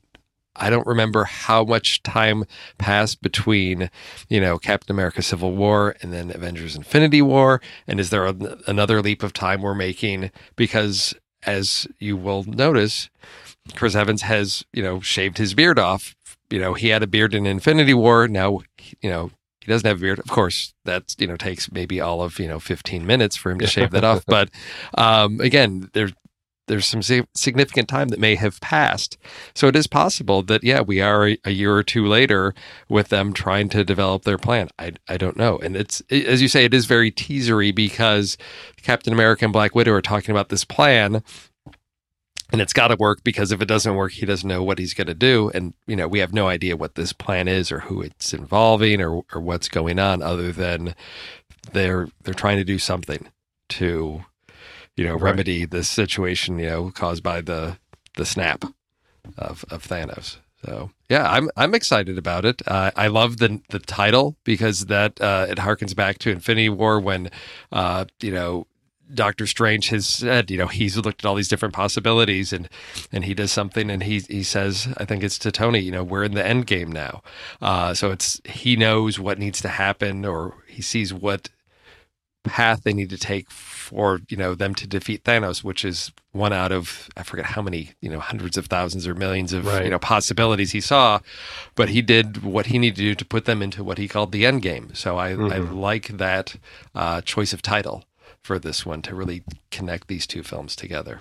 [0.57, 2.45] I don't remember how much time
[2.79, 3.91] passed between,
[4.29, 7.61] you know, Captain America Civil War and then Avengers Infinity War.
[7.87, 8.35] And is there a,
[8.67, 10.31] another leap of time we're making?
[10.57, 13.09] Because as you will notice,
[13.75, 16.15] Chris Evans has, you know, shaved his beard off.
[16.51, 18.29] You know, he had a beard in Infinity War.
[18.29, 18.61] Now,
[19.01, 19.31] you know,
[19.67, 20.21] he doesn't have a beard.
[20.21, 23.59] Of course, that you know takes maybe all of you know 15 minutes for him
[23.59, 24.25] to shave that off.
[24.27, 24.51] But
[24.97, 26.13] um, again, there's
[26.69, 29.17] there's some significant time that may have passed.
[29.55, 32.55] So it is possible that yeah, we are a, a, year or two later
[32.89, 34.69] with them trying to develop their plan.
[34.79, 35.59] I I don't know.
[35.59, 38.37] And it's as you say, it is very teasery because
[38.83, 41.23] Captain America and Black Widow are talking about this plan
[42.53, 44.95] and it's got to work because if it doesn't work he doesn't know what he's
[44.95, 47.81] going to do and you know we have no idea what this plan is or
[47.81, 50.95] who it's involving or, or what's going on other than
[51.73, 53.29] they're they're trying to do something
[53.69, 54.25] to
[54.97, 55.23] you know right.
[55.23, 57.79] remedy this situation you know caused by the
[58.17, 58.65] the snap
[59.37, 62.61] of of Thanos so yeah, I'm I'm excited about it.
[62.67, 66.99] Uh, I love the the title because that uh, it harkens back to Infinity War
[66.99, 67.31] when
[67.71, 68.67] uh, you know
[69.13, 72.69] Doctor Strange has said, you know, he's looked at all these different possibilities and
[73.13, 76.05] and he does something and he he says, I think it's to Tony, you know,
[76.05, 77.23] we're in the end game now.
[77.61, 81.51] Uh, so it's he knows what needs to happen or he sees what
[82.45, 86.53] path they need to take for, you know, them to defeat Thanos, which is one
[86.53, 89.85] out of I forget how many, you know, hundreds of thousands or millions of, right.
[89.85, 91.21] you know, possibilities he saw.
[91.75, 94.33] But he did what he needed to do to put them into what he called
[94.33, 94.95] the end game.
[94.95, 95.53] So I, mm-hmm.
[95.53, 96.57] I like that
[96.95, 98.05] uh, choice of title
[98.47, 101.21] for this one to really connect these two films together.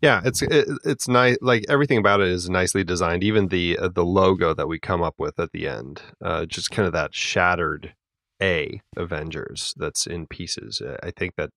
[0.00, 1.36] Yeah, it's it, it's nice.
[1.40, 3.22] Like everything about it is nicely designed.
[3.22, 6.72] Even the uh, the logo that we come up with at the end, uh, just
[6.72, 7.94] kind of that shattered
[8.42, 10.82] A Avengers that's in pieces.
[11.02, 11.50] I think that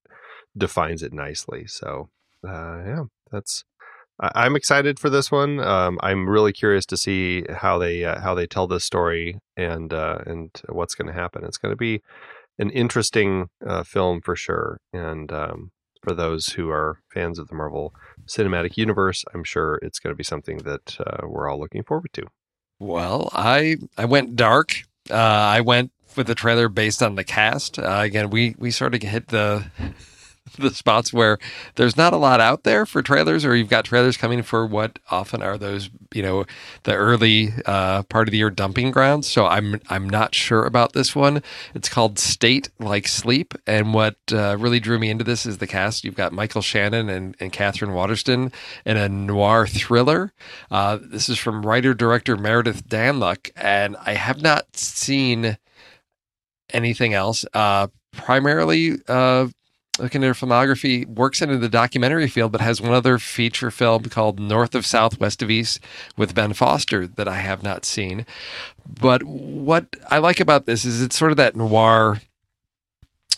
[0.55, 1.65] defines it nicely.
[1.65, 2.09] So
[2.47, 3.63] uh, yeah, that's.
[4.17, 5.59] I'm excited for this one.
[5.59, 9.91] Um, I'm really curious to see how they uh, how they tell this story and
[9.91, 11.43] uh, and what's going to happen.
[11.43, 12.01] It's going to be
[12.57, 14.79] an interesting uh, film for sure.
[14.93, 17.93] And um, for those who are fans of the Marvel
[18.27, 22.11] Cinematic Universe, I'm sure it's going to be something that uh, we're all looking forward
[22.13, 22.23] to.
[22.79, 24.83] Well, I I went dark.
[25.09, 27.79] Uh, I went with the trailer based on the cast.
[27.79, 29.65] Uh, again, we we sort of hit the
[30.59, 31.37] the spots where
[31.75, 34.99] there's not a lot out there for trailers, or you've got trailers coming for what
[35.09, 36.45] often are those, you know,
[36.83, 39.27] the early uh, part of the year dumping grounds.
[39.27, 41.41] So I'm I'm not sure about this one.
[41.73, 45.67] It's called State Like Sleep, and what uh, really drew me into this is the
[45.67, 46.03] cast.
[46.03, 48.51] You've got Michael Shannon and, and Katherine Waterston
[48.85, 50.33] in a noir thriller.
[50.71, 55.57] Uh, this is from writer director Meredith Danluck, and I have not seen
[56.71, 57.45] anything else.
[57.53, 59.47] Uh, primarily uh,
[59.99, 64.03] looking at her filmography, works into the documentary field, but has one other feature film
[64.03, 65.79] called North of South, West of East
[66.17, 68.25] with Ben Foster that I have not seen.
[68.85, 72.21] But what I like about this is it's sort of that noir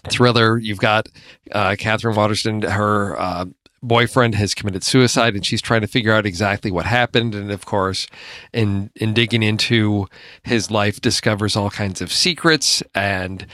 [0.09, 0.57] thriller.
[0.57, 1.07] You've got
[1.51, 3.45] uh, Katherine Waterston, her uh,
[3.87, 7.33] boyfriend has committed suicide and she's trying to figure out exactly what happened.
[7.33, 8.07] And of course
[8.53, 10.07] in in digging into
[10.43, 13.45] his life discovers all kinds of secrets and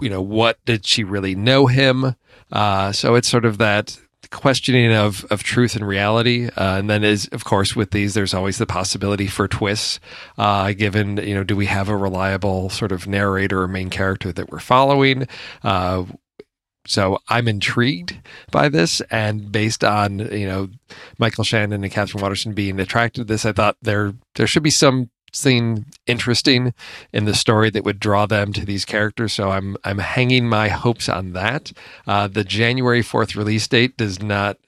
[0.00, 2.16] you know what did she really know him?
[2.50, 3.98] Uh, so it's sort of that
[4.30, 6.48] questioning of of truth and reality.
[6.56, 10.00] Uh, and then is of course with these there's always the possibility for twists
[10.38, 14.32] uh, given you know do we have a reliable sort of narrator or main character
[14.32, 15.28] that we're following?
[15.62, 16.04] Uh,
[16.86, 18.18] so I'm intrigued
[18.50, 20.68] by this, and based on you know
[21.18, 24.70] Michael Shannon and Katherine Waterston being attracted to this, I thought there there should be
[24.70, 26.74] something interesting
[27.12, 29.32] in the story that would draw them to these characters.
[29.32, 31.72] So I'm I'm hanging my hopes on that.
[32.06, 34.58] Uh, the January fourth release date does not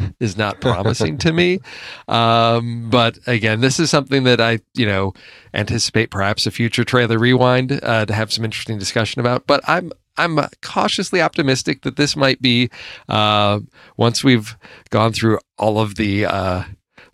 [0.20, 1.60] is not promising to me.
[2.08, 5.14] Um, but again, this is something that I, you know,
[5.54, 9.46] anticipate perhaps a future trailer rewind uh, to have some interesting discussion about.
[9.46, 12.70] But I'm I'm cautiously optimistic that this might be
[13.08, 13.60] uh,
[13.96, 14.56] once we've
[14.90, 16.64] gone through all of the uh,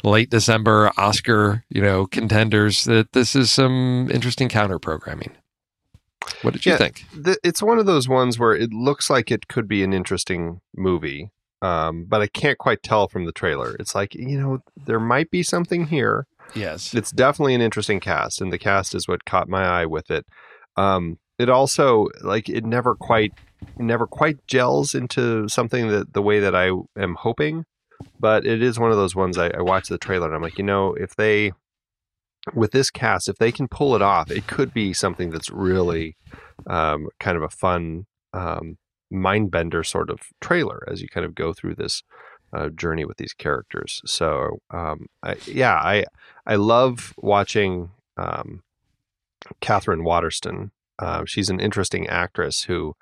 [0.03, 2.85] late December Oscar, you know, contenders.
[2.85, 5.33] That this is some interesting counter programming.
[6.43, 7.05] What did you Yeah, think?
[7.25, 10.61] th- it's one of those ones where it looks like it could be an interesting
[10.75, 11.31] movie,
[11.63, 13.77] um, but I can't quite tell from the trailer.
[13.79, 16.27] It's like you know there might be something here.
[16.55, 16.95] Yes.
[16.95, 20.27] It's definitely an interesting cast, and the cast is what caught my eye with it.
[20.77, 23.33] Um, it also like it never quite
[23.79, 26.71] never quite gels into something that the way that I
[27.01, 27.65] am hoping,
[28.19, 30.59] but it is one of those ones I, I watch the trailer and I'm like,
[30.59, 31.53] you know, if they
[32.55, 36.17] with this cast, if they can pull it off, it could be something that's really
[36.67, 38.79] um, kind of a fun um,
[39.11, 42.03] mind bender sort of trailer as you kind of go through this
[42.53, 44.01] uh, journey with these characters.
[44.07, 46.05] So um, I, yeah, I
[46.47, 48.63] I love watching um,
[49.61, 50.71] Katherine Waterston.
[50.99, 52.95] Uh, she's an interesting actress who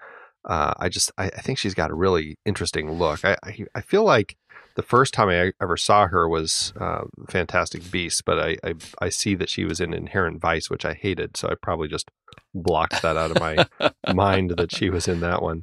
[0.44, 3.24] uh, I just I, I think she's got a really interesting look.
[3.24, 4.36] I, I I feel like
[4.76, 9.08] the first time I ever saw her was uh, Fantastic Beasts, but I, I I
[9.08, 12.10] see that she was in Inherent Vice, which I hated, so I probably just
[12.52, 13.66] blocked that out of my
[14.14, 15.62] mind that she was in that one.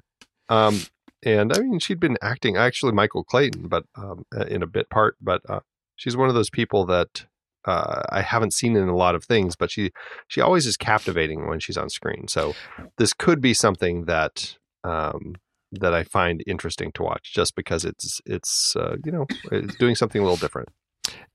[0.50, 0.82] Um,
[1.24, 5.16] and I mean, she'd been acting actually Michael Clayton, but um, in a bit part.
[5.22, 5.60] But uh,
[5.96, 7.26] she's one of those people that
[7.66, 9.92] uh, I haven't seen in a lot of things, but she
[10.28, 12.28] she always is captivating when she's on screen.
[12.28, 12.54] So
[12.98, 15.36] this could be something that um,
[15.72, 19.96] that I find interesting to watch, just because it's it's uh, you know it's doing
[19.96, 20.70] something a little different.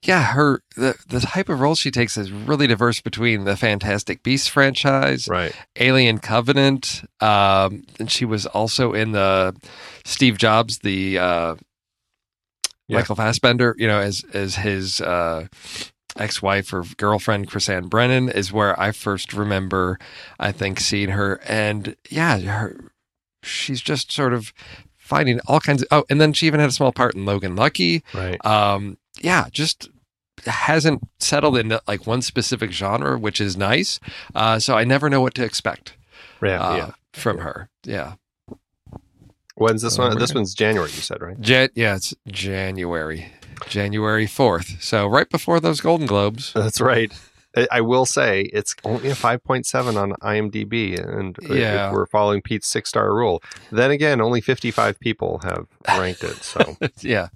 [0.02, 4.22] Yeah, her the the type of role she takes is really diverse between the Fantastic
[4.22, 5.54] Beasts franchise, Right.
[5.76, 9.54] Alien Covenant, um, and she was also in the
[10.04, 11.56] Steve Jobs, the uh,
[12.88, 12.98] Yeah.
[12.98, 15.48] Michael Fassbender, you know, as as his uh,
[16.18, 19.98] ex-wife or girlfriend, Chrisann Brennan, is where I first remember,
[20.38, 22.92] I think, seeing her, and yeah, her
[23.42, 24.52] she's just sort of
[24.96, 25.88] finding all kinds of.
[25.90, 28.44] Oh, and then she even had a small part in Logan Lucky Right.
[28.44, 29.88] um yeah just
[30.46, 33.98] hasn't settled into like one specific genre which is nice
[34.34, 35.96] uh so i never know what to expect
[36.42, 36.60] Yeah.
[36.60, 36.90] uh, yeah.
[37.14, 38.14] from her yeah
[39.56, 40.18] When's this one?
[40.18, 40.90] This one's January.
[40.90, 41.40] You said right.
[41.40, 43.32] Jan- yeah it's january
[43.68, 47.10] january 4th so right before those golden globes That's right.
[47.72, 51.86] I- will say it's only a 5.7 on IMDb, and Yeah.
[51.88, 53.42] if we're following Pete's six star rule,
[53.72, 55.66] then again, only 55 people have
[55.98, 56.36] ranked it.
[56.44, 57.28] So yeah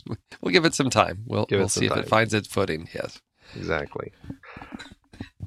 [0.42, 2.00] we'll give it some time we'll, Give we'll see if time.
[2.00, 3.18] it finds its footing yes
[3.56, 4.12] exactly.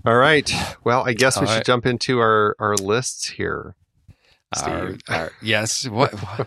[0.06, 0.52] All right.
[0.84, 1.66] Well, I guess we All should right.
[1.66, 3.76] jump into our our lists here.
[4.62, 5.02] Our- Steve.
[5.10, 6.42] our- yes what, wh-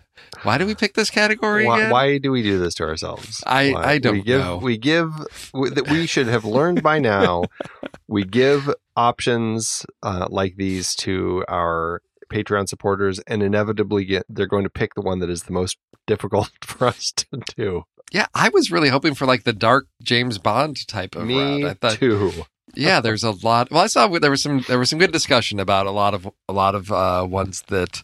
[0.44, 3.42] why do we pick this category Why, again why do we do this to ourselves?
[3.46, 4.56] I- Why- I don't we give, know.
[4.58, 5.10] We give
[5.54, 7.44] we, that we should have learned by now.
[8.08, 12.02] we give options uh, like these to our
[12.32, 15.78] Patreon supporters, and inevitably get they're going to pick the one that is the most
[16.06, 17.26] difficult for us to
[17.56, 17.84] do.
[18.12, 21.74] yeah i was really hoping for like the dark james bond type of Me i
[21.74, 22.44] thought too.
[22.76, 25.58] Yeah there's a lot well i saw there was some there was some good discussion
[25.58, 28.02] about a lot of a lot of uh ones that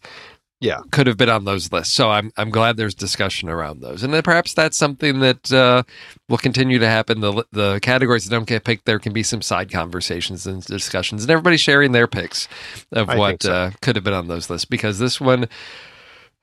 [0.61, 0.81] Yeah.
[0.93, 1.93] could have been on those lists.
[1.93, 5.83] So I'm I'm glad there's discussion around those, and then perhaps that's something that uh,
[6.29, 7.21] will continue to happen.
[7.21, 11.23] The the categories that don't get picked, there can be some side conversations and discussions,
[11.25, 12.47] and everybody sharing their picks
[12.93, 13.53] of I what so.
[13.53, 14.65] uh, could have been on those lists.
[14.65, 15.49] Because this one,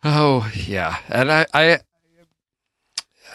[0.03, 1.80] oh yeah, and I I.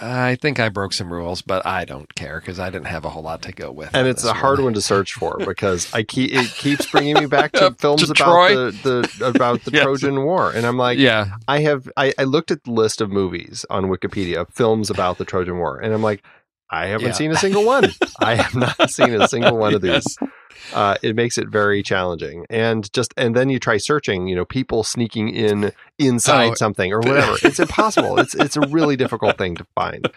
[0.05, 3.09] I think I broke some rules, but I don't care because I didn't have a
[3.11, 3.91] whole lot to go with.
[3.95, 7.27] and it's a hard one to search for because I keep it keeps bringing me
[7.27, 9.83] back to films to about the, the about the Yes.
[9.85, 13.11] Trojan War, and I'm like, Yeah, I have I, I looked at the list of
[13.11, 16.23] movies on Wikipedia, films about the Trojan War, and I'm like,
[16.71, 17.13] I haven't Yeah.
[17.13, 17.91] seen a single one.
[18.19, 20.17] I have not seen a single one of these.
[20.75, 24.45] Uh, it makes it very challenging, and just and then you try searching, you know,
[24.45, 26.55] people sneaking in inside Oh.
[26.55, 27.37] something or whatever.
[27.43, 28.19] It's impossible.
[28.19, 30.11] it's it's a really difficult thing to find.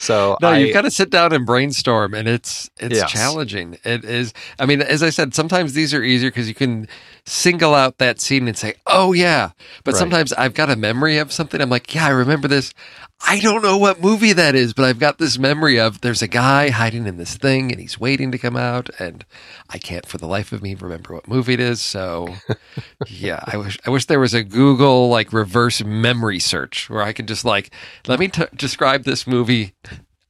[0.00, 3.10] So No, I, you've got to sit down and brainstorm, and it's it's Yes.
[3.10, 3.78] challenging.
[3.84, 4.32] It is.
[4.58, 6.86] I mean, as I said, sometimes these are easier because you can
[7.26, 9.50] single out that scene and say, "Oh yeah."
[9.84, 9.98] But Right.
[9.98, 11.60] sometimes I've got a memory of something.
[11.60, 12.72] I'm like, "Yeah, I remember this."
[13.20, 16.28] I don't know what movie that is, but I've got this memory of there's a
[16.28, 19.24] guy hiding in this thing, and he's waiting to come out, and
[19.68, 21.82] I can't for the life of me remember what movie it is.
[21.82, 22.36] So,
[23.08, 27.12] yeah, I wish I wish there was a Google like reverse memory search where I
[27.12, 27.70] could just like
[28.06, 29.74] let me t- describe this movie.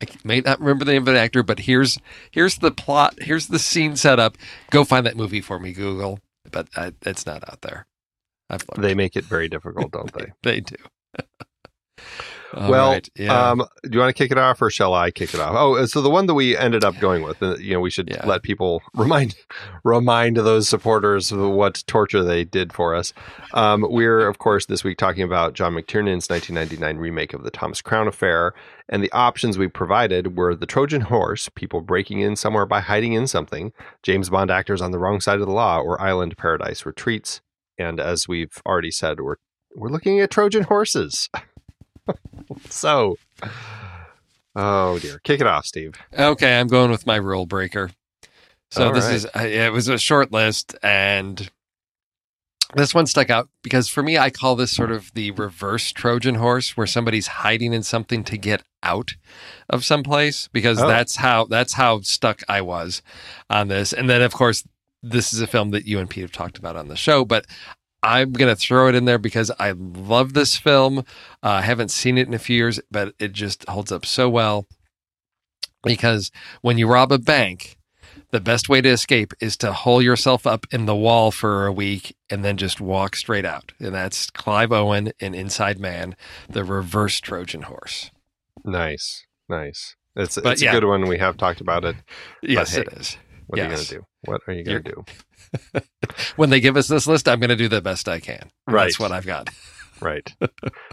[0.00, 1.98] I may not remember the name of the actor, but here's
[2.30, 4.38] here's the plot, here's the scene setup.
[4.70, 6.20] Go find that movie for me, Google.
[6.50, 7.86] But uh, it's not out there.
[8.50, 10.32] I've they make it very difficult, don't they?
[10.42, 10.76] They do.
[12.54, 13.50] All well, right, yeah.
[13.50, 15.54] um, do you want to kick it off or shall I kick it off?
[15.56, 18.08] Oh, so the one that we ended up going with, uh, you know, we should
[18.08, 18.24] Yeah.
[18.26, 19.34] let people remind
[19.84, 23.12] remind those supporters of what torture they did for us.
[23.52, 27.82] Um, we're of course this week talking about John McTiernan's 1999 remake of the Thomas
[27.82, 28.54] Crown Affair,
[28.88, 33.12] and the options we provided were the Trojan Horse, people breaking in somewhere by hiding
[33.12, 33.72] in something,
[34.02, 37.40] James Bond actors on the wrong side of the law, or Island Paradise Retreats.
[37.78, 39.36] And as we've already said, we're
[39.76, 41.28] we're looking at Trojan horses.
[42.68, 43.16] so,
[44.56, 45.94] oh dear, kick it off, Steve.
[46.18, 47.90] Okay, I'm going with my rule breaker.
[48.70, 49.14] So All this right.
[49.14, 51.50] is uh, it was a short list, and
[52.74, 56.34] this one stuck out because for me, I call this sort of the reverse Trojan
[56.34, 59.12] horse, where somebody's hiding in something to get out
[59.70, 60.48] of some place.
[60.52, 60.86] Because Oh.
[60.86, 63.00] that's how that's how stuck I was
[63.48, 63.94] on this.
[63.94, 64.64] And then, of course,
[65.02, 67.46] this is a film that you and Pete have talked about on the show, but.
[68.02, 70.98] I'm gonna throw it in there because I love this film.
[70.98, 71.02] Uh,
[71.42, 74.66] I haven't seen it in a few years, but it just holds up so well.
[75.82, 76.30] Because
[76.60, 77.78] when you rob a bank,
[78.30, 81.72] the best way to escape is to hole yourself up in the wall for a
[81.72, 83.72] week and then just walk straight out.
[83.78, 86.14] And that's Clive Owen in Inside Man,
[86.48, 88.10] the reverse Trojan horse.
[88.64, 89.96] Nice, nice.
[90.14, 90.72] It's But it's yeah.
[90.72, 91.06] a good one.
[91.06, 91.96] We have talked about it.
[92.42, 93.16] Yes, hey, it is.
[93.46, 94.04] What are you gonna do?
[94.24, 95.04] What are you gonna do?
[96.36, 98.50] When they give us this list, I'm going to do the best I can.
[98.66, 98.84] Right.
[98.84, 99.50] That's what I've got.
[100.00, 100.32] Right.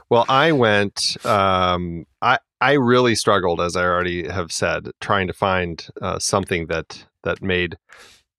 [0.10, 1.18] well, I went.
[1.26, 6.68] Um, I I really struggled, as I already have said, trying to find uh, something
[6.68, 7.78] that that made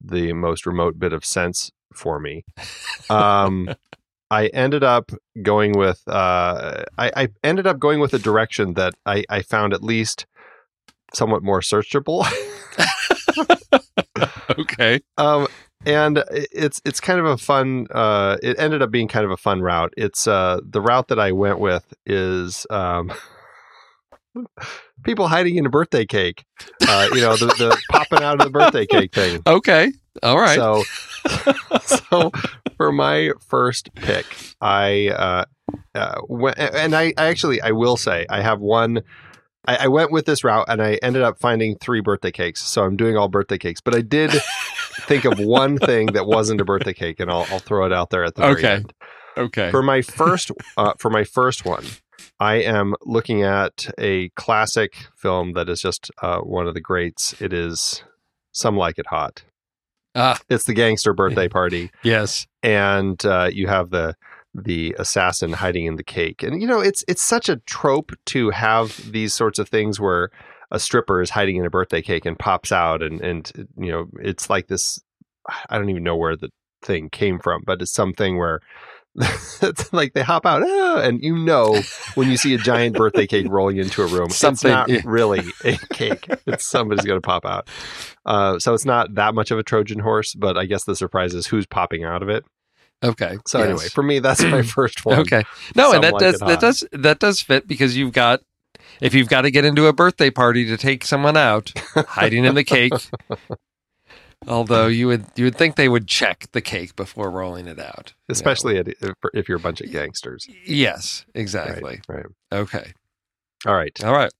[0.00, 2.44] the most remote bit of sense for me.
[3.08, 3.74] Um,
[4.30, 6.02] I ended up going with.
[6.08, 10.26] Uh, I, I ended up going with a direction that I, I found at least
[11.14, 12.26] somewhat more searchable.
[14.58, 15.00] Okay.
[15.18, 15.48] um,
[15.84, 17.86] and it's it's kind of a fun.
[17.90, 19.92] Uh, it ended up being kind of a fun route.
[19.96, 23.12] It's uh, the route that I went with is um,
[25.04, 26.44] people hiding in a birthday cake.
[26.88, 29.42] Uh, you know, the, the popping out of the birthday cake thing.
[29.46, 29.92] Okay.
[30.22, 30.56] All right.
[30.56, 30.82] So,
[31.84, 32.32] so
[32.76, 34.26] for my first pick,
[34.60, 35.44] I uh,
[35.94, 39.02] uh, went, and I, I actually I will say I have one.
[39.66, 42.62] I, I went with this route, and I ended up finding three birthday cakes.
[42.62, 44.30] So I'm doing all birthday cakes, but I did
[45.06, 48.10] think of one thing that wasn't a birthday cake, and I'll, I'll throw it out
[48.10, 48.68] there at the very Okay.
[48.74, 48.92] end.
[49.36, 49.70] okay.
[49.70, 51.84] For my first, uh, for my first one,
[52.40, 57.40] I am looking at a classic film that is just uh, one of the greats.
[57.40, 58.02] It is
[58.52, 59.42] Some Like It Hot.
[60.14, 60.38] Ah.
[60.48, 62.46] It's the gangster birthday party, yes.
[62.62, 64.16] and uh, you have the
[64.62, 66.42] the assassin hiding in the cake.
[66.42, 70.30] And you know, it's it's such a trope to have these sorts of things where
[70.70, 74.06] a stripper is hiding in a birthday cake and pops out, and and you know,
[74.20, 75.00] it's like this.
[75.70, 76.48] I don't even know where the
[76.82, 78.60] thing came from, but it's something where.
[79.62, 81.80] it's like they hop out, "Ah," and you know
[82.16, 85.00] when you see a giant birthday cake rolling into a room, Something- it's not yeah.
[85.06, 86.26] really a cake.
[86.46, 87.70] It's somebody's going to pop out.
[88.26, 91.32] Uh, so it's not that much of a Trojan horse, but I guess the surprise
[91.32, 92.44] is who's popping out of it.
[93.04, 93.38] Okay.
[93.46, 93.68] So Yes.
[93.68, 95.20] anyway, for me, that's my first one.
[95.20, 95.44] Okay.
[95.74, 98.42] No, Some and that does that does that does fit because you've got
[99.00, 101.72] if you've got to get into a birthday party to take someone out,
[102.08, 102.92] hiding in the cake
[104.48, 108.12] Although you would you would think they would check the cake before rolling it out,
[108.28, 108.32] you know.
[108.32, 108.88] Especially if,
[109.34, 110.46] if you're a bunch of gangsters.
[110.66, 112.00] Yes, Right, exactly.
[112.08, 112.26] Right.
[112.52, 112.92] Okay.
[113.66, 114.04] All right.
[114.04, 114.32] All right.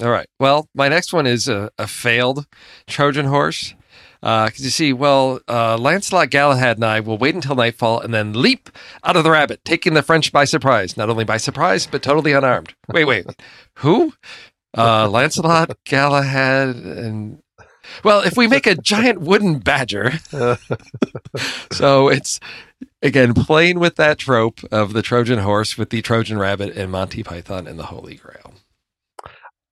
[0.00, 0.28] All right.
[0.38, 2.46] Well, my next one is a, a failed
[2.86, 3.74] Trojan horse.
[4.20, 8.34] Because you see, well, uh, Lancelot Galahad and I will wait until nightfall and then
[8.34, 8.68] leap
[9.02, 10.96] out of the rabbit, taking the French by surprise.
[10.96, 12.74] Not only by surprise, but totally unarmed.
[12.88, 13.26] Wait, wait.
[13.78, 14.12] Who?
[14.76, 17.42] Uh, Lancelot, Galahad, and.
[18.04, 20.12] Well, if we make a giant wooden badger,
[21.72, 22.38] so it's
[23.02, 27.24] again playing with that trope of the Trojan horse with the Trojan rabbit and Monty
[27.24, 28.49] Python and the Holy Grail.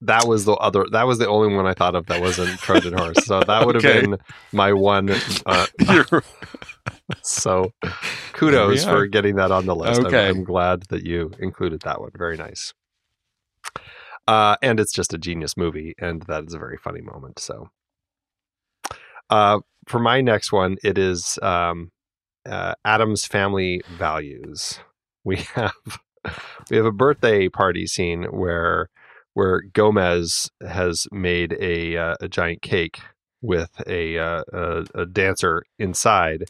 [0.03, 0.87] That was the other.
[0.93, 3.25] That was the only one I thought of that wasn't Trojan horse.
[3.25, 4.03] So that would have Okay.
[4.03, 4.17] been
[4.53, 5.11] my one.
[5.45, 5.67] Uh,
[7.23, 7.73] so
[8.33, 9.01] kudos There we are.
[9.03, 10.01] for getting that on the list.
[10.01, 12.11] I'm- I'm, glad that you included that one.
[12.17, 12.73] Very nice.
[14.27, 17.39] Uh, and it's just a genius movie, and that is a very funny moment.
[17.39, 17.71] So,
[19.31, 21.91] uh, for my next one, it is um,
[22.47, 24.81] uh, Addams family values.
[25.25, 25.73] We have
[26.71, 28.91] we have a birthday party scene where
[29.39, 32.99] where Gomez has made a uh, a giant cake
[33.41, 36.47] with a uh, a, a dancer inside,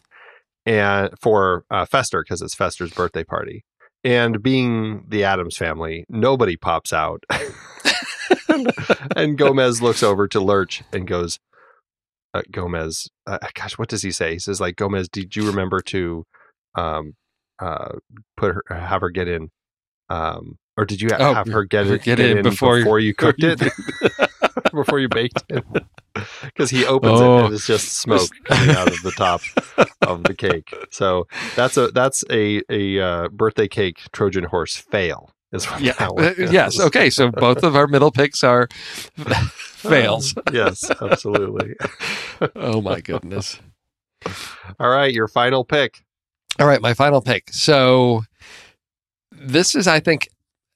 [0.65, 3.63] and for uh, Fester because it's Fester's birthday party.
[4.03, 7.23] And being the Addams family, nobody pops out.
[9.15, 11.37] and Gomez looks over to Lurch and goes,
[12.33, 14.33] uh, Gomez, uh, gosh, what does he say?
[14.33, 16.23] He says, like, Gomez, did you remember to
[16.75, 17.13] um,
[17.59, 17.97] uh,
[18.37, 19.49] put her, have her get in?
[20.09, 23.13] Um, or did you Oh, have her get, it, get in before you- before you
[23.13, 23.59] cooked it?
[24.73, 25.63] before you baked it?
[26.43, 27.39] Because he opens Oh.
[27.39, 29.41] it and it's just smoke coming out of the top
[30.01, 30.73] of the cake.
[30.89, 35.31] So that's a that's a a uh, birthday cake Trojan horse fail.
[35.53, 36.07] Is what Yeah.
[36.09, 36.77] one uh, yes.
[36.79, 37.09] Okay.
[37.09, 38.67] So both of our middle picks are
[39.47, 40.33] fails.
[40.51, 41.75] yes, absolutely.
[42.55, 43.59] oh my goodness.
[44.79, 46.03] All right, your final pick.
[46.59, 47.49] All right, my final pick.
[47.53, 48.23] So
[49.31, 50.27] this is, I think,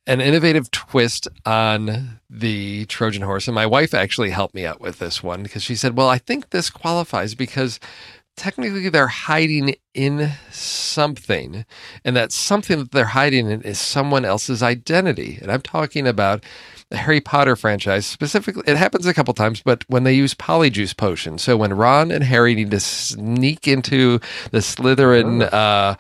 [0.06, 3.48] an innovative twist on the Trojan horse.
[3.48, 6.18] And my wife actually helped me out with this one because she said, Well, I
[6.18, 7.80] think this qualifies because
[8.36, 11.66] technically they're hiding in something.
[12.04, 15.40] And that something that they're hiding in is someone else's identity.
[15.42, 16.44] And I'm talking about
[16.90, 18.64] the Harry Potter franchise specifically.
[18.66, 21.38] It happens a couple times, but when they use polyjuice potion.
[21.38, 24.20] So when Ron and Harry need to sneak into
[24.52, 25.96] the Slytherin, uh,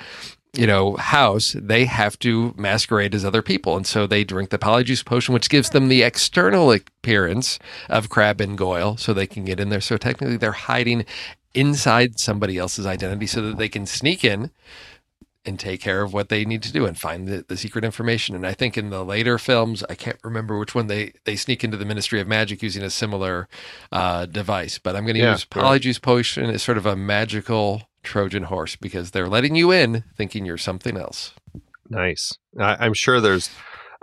[0.53, 3.75] you know, house, they have to masquerade as other people.
[3.75, 8.41] And so they drink the polyjuice potion, which gives them the external appearance of Crabbe
[8.41, 9.81] and Goyle so they can get in there.
[9.81, 11.05] So technically they're hiding
[11.55, 14.51] inside somebody else's identity so that they can sneak in
[15.45, 18.33] and take care of what they need to do and find the, the secret information.
[18.35, 21.63] And I think in the later films, I can't remember which one they, they sneak
[21.63, 23.49] into the Ministry of Magic using a similar
[23.91, 25.45] uh, device, but I'm going to Yeah, use.
[25.45, 30.45] Polyjuice Potion as sort of a magical Trojan horse because they're letting you in thinking
[30.45, 31.33] you're something else.
[31.89, 32.37] Nice.
[32.59, 33.49] I, I'm sure there's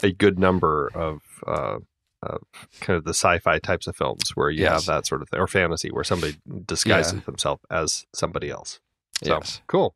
[0.03, 1.79] a good number of, uh,
[2.23, 2.43] of
[2.81, 4.73] kind of the sci-fi types of films where you Yes.
[4.73, 6.37] have that sort of thing, or fantasy where somebody
[6.67, 7.21] disguises Yeah.
[7.21, 8.81] themselves as somebody else.
[9.23, 9.61] So Yes.
[9.67, 9.95] cool.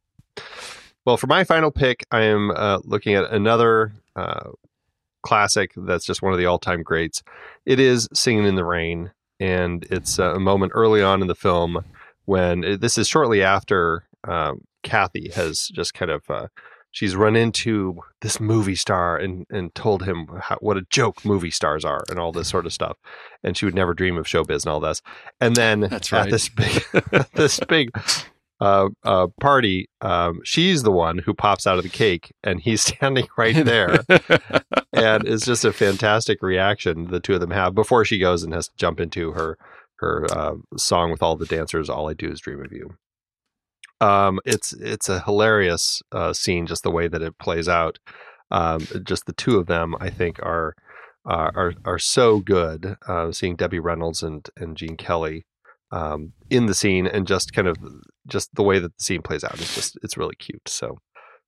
[1.04, 4.50] Well, for my final pick, I am uh, looking at another uh,
[5.22, 7.22] classic that's just one of the all-time greats.
[7.66, 11.84] It is "Singing in the Rain," and it's a moment early on in the film
[12.24, 16.48] when uh, this is shortly after um, Kathy has just kind of uh,
[16.90, 21.50] she's run into this movie star and and told him how, what a joke movie
[21.50, 22.96] stars are and all this sort of stuff,
[23.42, 25.02] and she would never dream of showbiz and all this.
[25.40, 26.30] And then That's at right.
[26.30, 26.82] this big
[27.34, 27.90] this big
[28.60, 32.80] uh, uh, party, um, she's the one who pops out of the cake, and he's
[32.94, 34.04] standing right there,
[34.92, 38.54] and it's just a fantastic reaction the two of them have before she goes and
[38.54, 39.58] has to jump into her
[39.96, 41.88] her uh, song with all the dancers.
[41.88, 42.96] All I do is dream of you.
[44.00, 47.98] Um, it's it's a hilarious uh, scene, just the way that it plays out.
[48.50, 50.74] Um, just the two of them, I think, are
[51.28, 52.96] uh, are are so good.
[53.06, 55.46] Uh, seeing Debbie Reynolds and and Gene Kelly
[55.90, 57.76] um, in the scene, and just kind of
[58.26, 59.54] just the way that the scene plays out.
[59.54, 60.68] It's just it's really cute.
[60.68, 60.98] So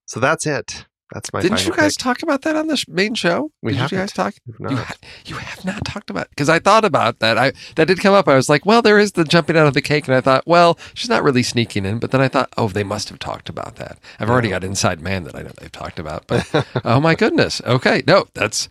[0.06, 0.86] so that's it.
[1.12, 1.40] That's my.
[1.40, 2.02] Didn't you guys pick.
[2.02, 3.52] talk about that on the sh- main show?
[3.62, 4.34] We Did you guys talk?
[4.58, 4.94] You, ha-
[5.24, 7.38] you have not talked about because I thought about that.
[7.38, 8.26] I that did come up.
[8.26, 10.44] I was like, well, there is the jumping out of the cake, and I thought,
[10.46, 12.00] well, she's not really sneaking in.
[12.00, 13.98] But then I thought, oh, they must have talked about that.
[14.18, 16.26] I've already got Inside Man that I know they've talked about.
[16.26, 18.68] But oh my goodness, okay, no, that's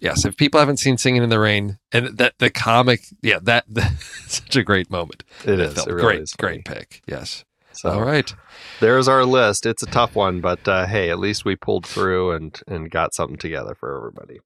[0.00, 0.24] yes.
[0.24, 3.64] If people haven't seen Singing in the Rain and that the comic, yeah, that,
[4.26, 5.22] such a great moment.
[5.44, 5.78] It is.
[5.78, 7.02] It really great, is great pick.
[7.06, 7.44] Yes.
[7.82, 8.32] So All right.
[8.78, 9.66] there's our list.
[9.66, 13.12] It's a tough one, but uh, hey, at least we pulled through and and got
[13.12, 14.38] something together for everybody.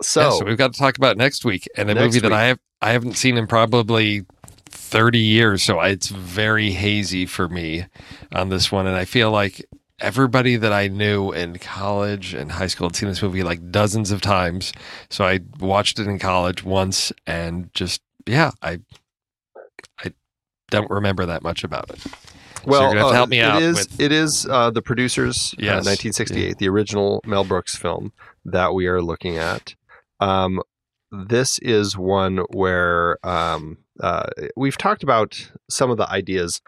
[0.00, 2.32] So, Yeah, so we've got to talk about next week and a movie that week.
[2.32, 4.24] I have I haven't seen in probably
[4.66, 7.86] 30 years, so it's very hazy for me
[8.30, 8.86] on this one.
[8.86, 9.64] And I feel like
[9.98, 14.12] everybody that I knew in college and high school had seen this movie like dozens
[14.12, 14.72] of times.
[15.10, 18.78] So I watched it in college once and just, yeah, I,
[19.98, 20.12] I
[20.72, 22.04] don't remember that much about it.
[22.64, 25.62] Well, to uh, help me out It is, with- it is uh, the producers, uh,
[25.62, 25.86] Yes.
[25.86, 28.12] 1968, the original Mel Brooks film
[28.44, 29.74] that we are looking at.
[30.20, 30.62] Um,
[31.10, 36.60] this is one where um, uh, we've talked about some of the ideas.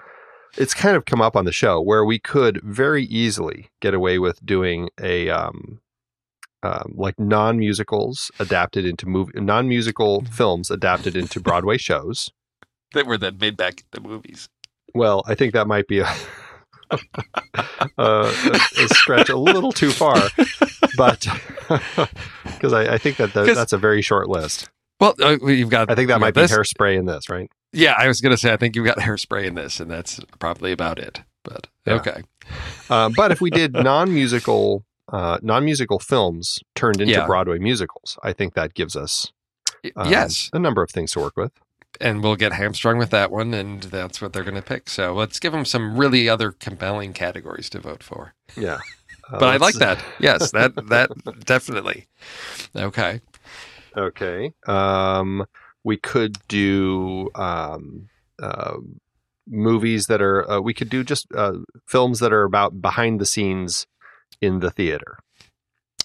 [0.58, 4.18] It's kind of come up on the show where we could very easily get away
[4.18, 5.80] with doing a um,
[6.62, 12.30] um, like non-musicals adapted into movie, non-musical films adapted into Broadway shows.
[12.94, 14.48] That were then made back into movies.
[14.94, 16.08] Well, I think that might be a,
[16.90, 16.98] a,
[17.98, 20.16] a, stretch a little too far,
[20.96, 21.26] but
[22.44, 24.70] because I, I think that the, that's a very short list.
[25.00, 25.90] Well, uh, you've got.
[25.90, 26.52] I think that might be this.
[26.52, 27.50] hairspray in this, right?
[27.72, 30.20] Yeah, I was going to say, I think you've got hairspray in this, and that's
[30.38, 31.22] probably about it.
[31.42, 31.94] But Yeah.
[31.94, 32.22] okay.
[32.88, 37.26] Um, but if we did non-musical, uh, non-musical films turned into Yeah.
[37.26, 39.32] Broadway musicals, I think that gives us
[39.96, 40.50] um, yes.
[40.52, 41.52] a number of things to work with.
[42.00, 44.88] And we'll get hamstrung with that one, and that's what they're going to pick.
[44.88, 48.34] So let's give them some really other compelling categories to vote for.
[48.56, 48.78] Yeah,
[49.32, 50.04] Uh, But I like that.
[50.18, 51.10] Yes, that that
[51.44, 52.06] definitely.
[52.76, 53.20] Okay.
[53.96, 54.52] Okay.
[54.66, 55.46] Um,
[55.84, 58.08] we could do um,
[58.42, 58.76] uh,
[59.48, 60.50] movies that are.
[60.50, 61.54] Uh, we could do just uh,
[61.86, 63.86] films that are about behind the scenes
[64.40, 65.18] in the theater.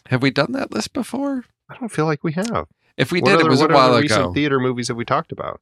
[0.08, 1.46] Have we done that list before?
[1.70, 2.68] I don't feel like we have.
[2.98, 4.34] If we What did, other- it was a what while other recent ago.
[4.34, 5.62] Theater movies have we talked about?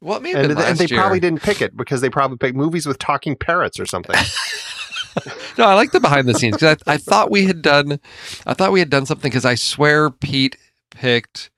[0.00, 0.98] Well, it may have And, and they year.
[1.00, 4.16] probably didn't pick it because they probably picked movies with talking parrots or something.
[5.58, 8.00] no, I like the behind the scenes because I, I thought we had done,
[8.46, 10.56] I thought we had done something because I swear Pete
[10.90, 11.50] picked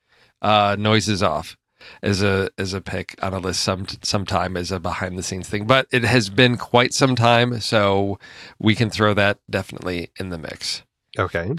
[0.42, 1.56] uh, noises off
[2.02, 5.48] as a as a pick on a list some sometime as a behind the scenes
[5.48, 8.18] thing, but it has been quite some time, so
[8.58, 10.82] we can throw that definitely in the mix.
[11.18, 11.52] okay.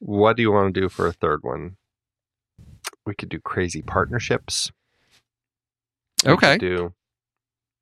[0.00, 1.76] What do you want to do for a third one?
[3.06, 4.70] We could do crazy partnerships.
[6.24, 6.92] We could Okay, do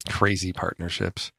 [0.09, 1.33] crazy partnerships.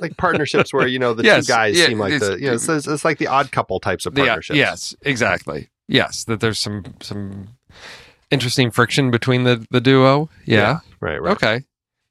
[0.00, 2.46] like partnerships where you know the Yes, two guys yeah, seem like it's- the you
[2.48, 4.56] know it's, it's, it's like the odd couple types of Yeah, uh, partnerships.
[4.56, 5.68] yes, exactly.
[5.88, 7.48] Yes, that there's some some
[8.30, 10.30] interesting friction between the the duo.
[10.44, 10.80] Yeah.
[11.00, 11.32] right, right.
[11.32, 11.64] Okay.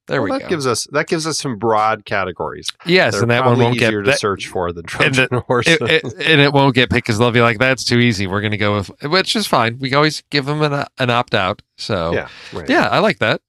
[0.08, 0.50] There Well, we that go.
[0.50, 2.68] gives us that gives us some broad categories.
[2.86, 5.28] yes, They're and that one won't get easier to that- search for than and the-
[5.28, 5.68] Trojan horse.
[5.68, 8.42] it, it, and it won't get picked because they'll be like, "That's too easy." We're
[8.42, 9.78] going to go with, which is fine.
[9.80, 11.62] We always give them an, an opt out.
[11.78, 12.68] So yeah, right.
[12.70, 13.42] yeah, I like that.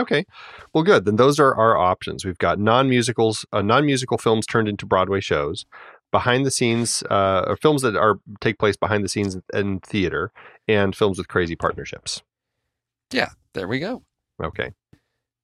[0.00, 0.24] Okay.
[0.72, 1.04] Well, good.
[1.04, 2.24] Then those are our options.
[2.24, 5.66] We've got non-musicals, uh, non-musical films turned into Broadway shows,
[6.10, 10.32] behind the scenes, uh, or films that are take place behind the scenes in theater,
[10.66, 12.22] and films with crazy partnerships.
[13.12, 14.02] Yeah, there we go.
[14.42, 14.72] Okay.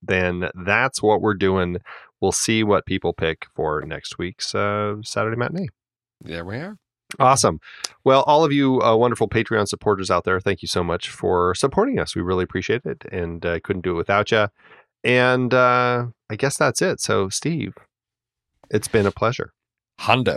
[0.02, 1.78] Then that's what we're doing.
[2.20, 5.68] We'll see what people pick for next week's uh, Saturday matinee.
[6.20, 6.76] There we are.
[7.18, 7.60] Awesome.
[8.04, 11.54] Well, all of you uh, wonderful Patreon supporters out there, thank you so much for
[11.54, 12.14] supporting us.
[12.14, 14.48] We really appreciate it, and uh, couldn't do it without you.
[15.02, 17.00] And uh, I guess that's it.
[17.00, 17.74] So, Steve,
[18.70, 19.52] it's been a pleasure.
[19.98, 20.36] Hondo.